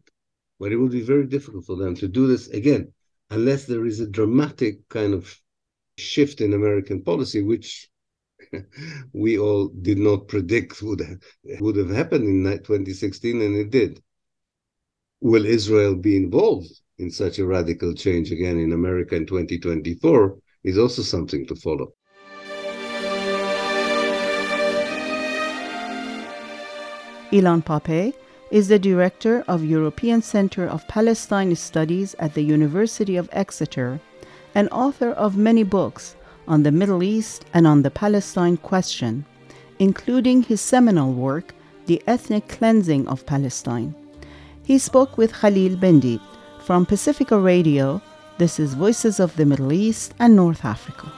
[0.60, 2.92] but it would be very difficult for them to do this again,
[3.30, 5.36] unless there is a dramatic kind of
[5.98, 7.88] shift in American policy, which
[9.12, 11.18] we all did not predict would have,
[11.60, 14.02] would have happened in 2016, and it did.
[15.20, 20.38] Will Israel be involved in such a radical change again in America in 2024?
[20.64, 21.92] Is also something to follow.
[27.32, 28.14] Ilan Pappé
[28.52, 33.98] is the director of European Center of Palestine Studies at the University of Exeter
[34.54, 36.14] and author of many books
[36.46, 39.24] on the Middle East and on the Palestine question,
[39.78, 41.54] including his seminal work,
[41.86, 43.94] The Ethnic Cleansing of Palestine.
[44.64, 46.20] He spoke with Khalil Bendib
[46.64, 48.00] from Pacifica Radio.
[48.38, 51.10] This is Voices of the Middle East and North Africa.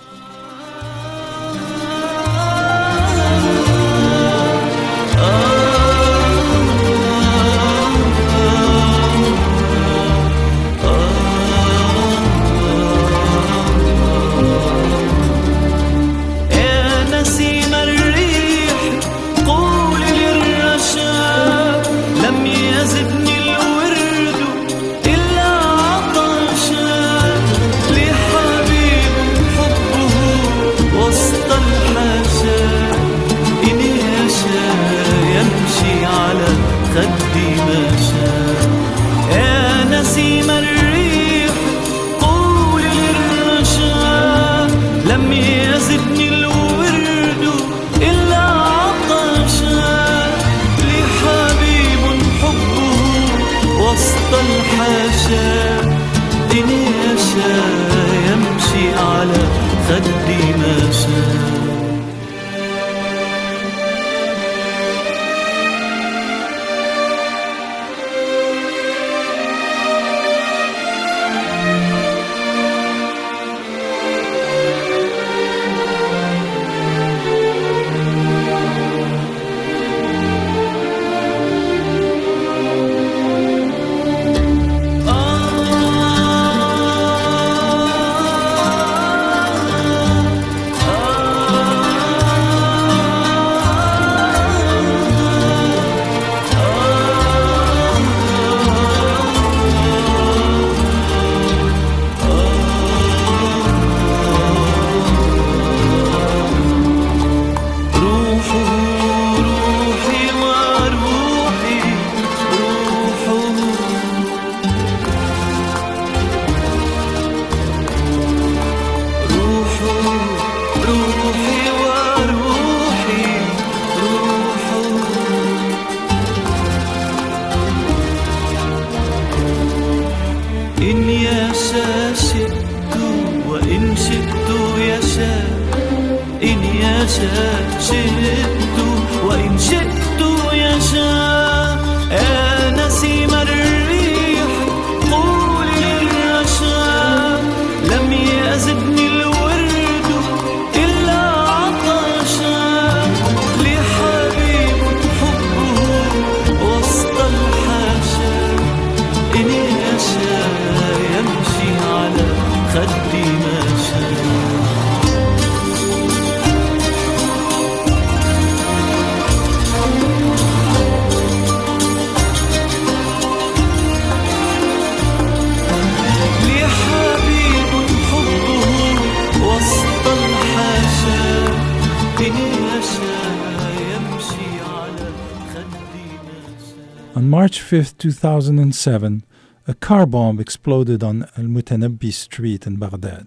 [187.65, 189.25] 5, 2007,
[189.67, 193.27] a car bomb exploded on Al Mutanabbi Street in Baghdad.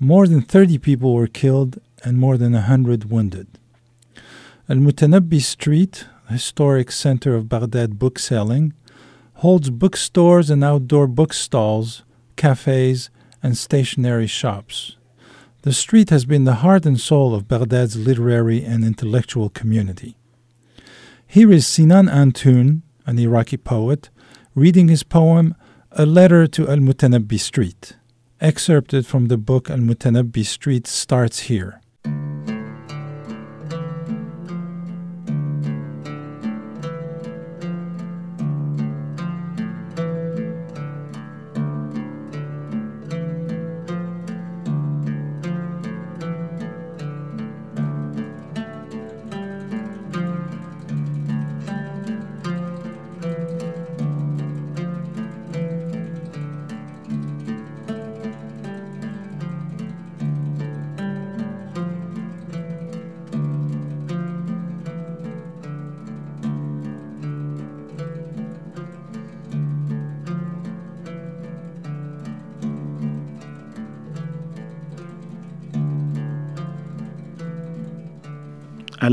[0.00, 3.46] More than 30 people were killed and more than 100 wounded.
[4.68, 8.72] Al Mutanabbi Street, historic center of Baghdad bookselling,
[9.34, 12.02] holds bookstores and outdoor bookstalls,
[12.34, 13.10] cafes,
[13.44, 14.96] and stationery shops.
[15.62, 20.16] The street has been the heart and soul of Baghdad's literary and intellectual community.
[21.28, 24.10] Here is Sinan Antoon, an Iraqi poet,
[24.54, 25.54] reading his poem
[25.92, 27.96] A Letter to Al Mutanabbi Street.
[28.40, 31.80] Excerpted from the book Al Mutanabbi Street starts here.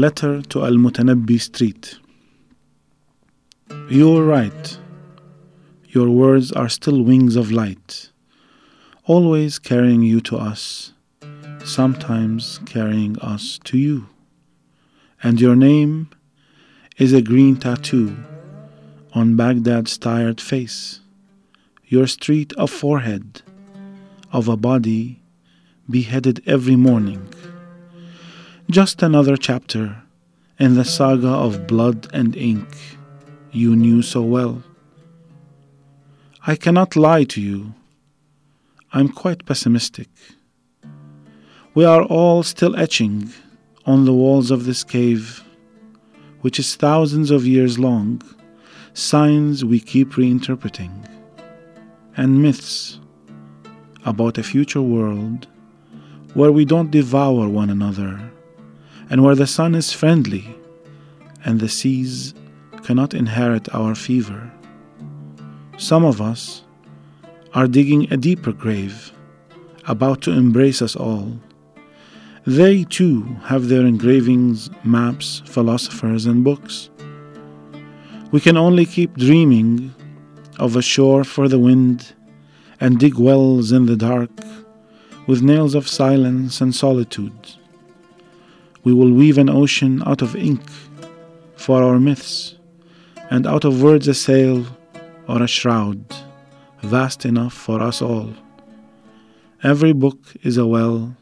[0.03, 1.97] Letter to Al Mutanabbi Street.
[3.89, 4.77] You are right.
[5.95, 8.09] Your words are still wings of light,
[9.05, 10.91] always carrying you to us,
[11.63, 14.09] sometimes carrying us to you.
[15.21, 16.09] And your name
[16.97, 18.13] is a green tattoo
[19.13, 20.99] on Baghdad's tired face,
[21.85, 23.41] your street a forehead
[24.33, 25.21] of a body
[25.89, 27.21] beheaded every morning
[28.69, 30.01] just another chapter
[30.57, 32.67] in the saga of blood and ink
[33.51, 34.63] you knew so well.
[36.47, 37.73] I cannot lie to you.
[38.93, 40.07] I'm quite pessimistic.
[41.73, 43.31] We are all still etching
[43.85, 45.43] on the walls of this cave,
[46.41, 48.21] which is thousands of years long,
[48.93, 51.05] signs we keep reinterpreting,
[52.15, 52.99] and myths
[54.05, 55.47] about a future world
[56.33, 58.32] where we don't devour one another
[59.09, 60.55] and where the sun is friendly
[61.45, 62.33] and the seas
[62.83, 64.51] cannot inherit our fever.
[65.77, 66.63] Some of us
[67.53, 69.11] are digging a deeper grave,
[69.87, 71.39] about to embrace us all.
[72.45, 76.89] They too have their engravings, maps, philosophers, and books.
[78.31, 79.93] We can only keep dreaming
[80.59, 82.13] of a shore for the wind
[82.79, 84.31] and dig wells in the dark
[85.27, 87.55] with nails of silence and solitude
[88.83, 90.61] we will weave an ocean out of ink
[91.55, 92.55] for our myths,
[93.29, 94.65] and out of words a sail
[95.27, 96.03] or a shroud,
[96.81, 98.33] vast enough for us all.
[99.63, 101.15] Every book is a well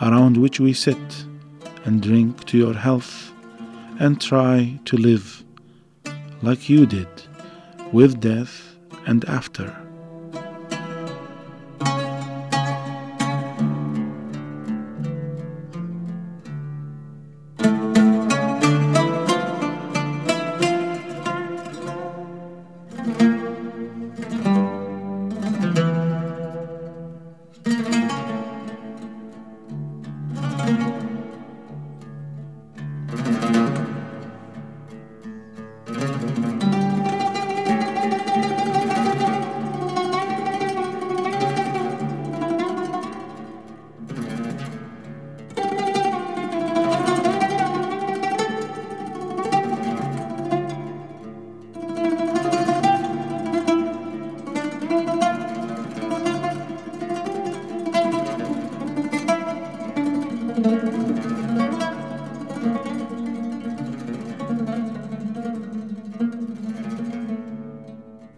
[0.00, 1.24] around which we sit
[1.84, 3.32] and drink to your health
[3.98, 5.44] and try to live
[6.42, 7.08] like you did,
[7.92, 8.76] with death
[9.06, 9.83] and after.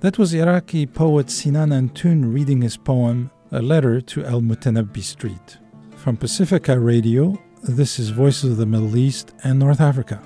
[0.06, 5.58] That was Iraqi poet Sinan Antoon reading his poem A Letter to Al Mutanabbi Street.
[5.96, 10.22] From Pacifica Radio, this is Voices of the Middle East and North Africa.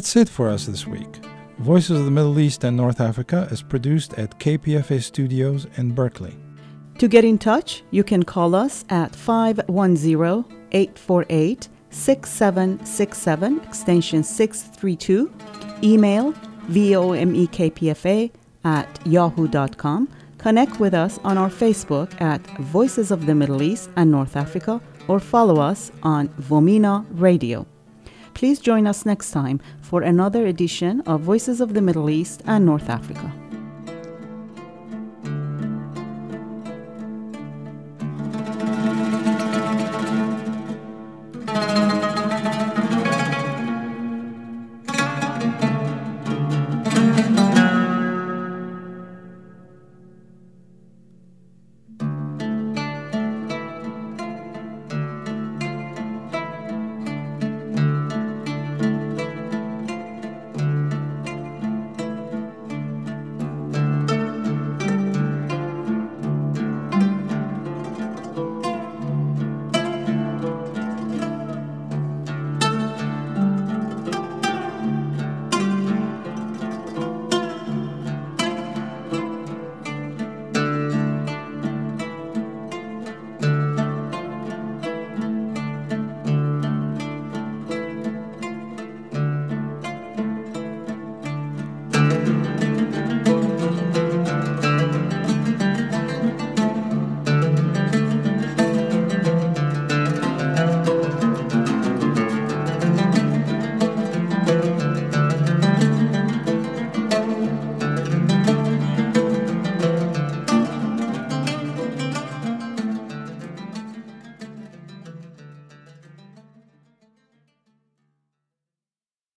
[0.00, 1.20] That's it for us this week.
[1.58, 6.34] Voices of the Middle East and North Africa is produced at KPFA Studios in Berkeley.
[6.96, 15.30] To get in touch, you can call us at 510 848 6767, extension 632,
[15.82, 16.32] email
[16.70, 18.30] vomekpfa
[18.64, 20.08] at yahoo.com.
[20.38, 24.80] Connect with us on our Facebook at Voices of the Middle East and North Africa
[25.08, 27.66] or follow us on VOMENA Radio.
[28.40, 32.64] Please join us next time for another edition of Voices of the Middle East and
[32.64, 33.39] North Africa.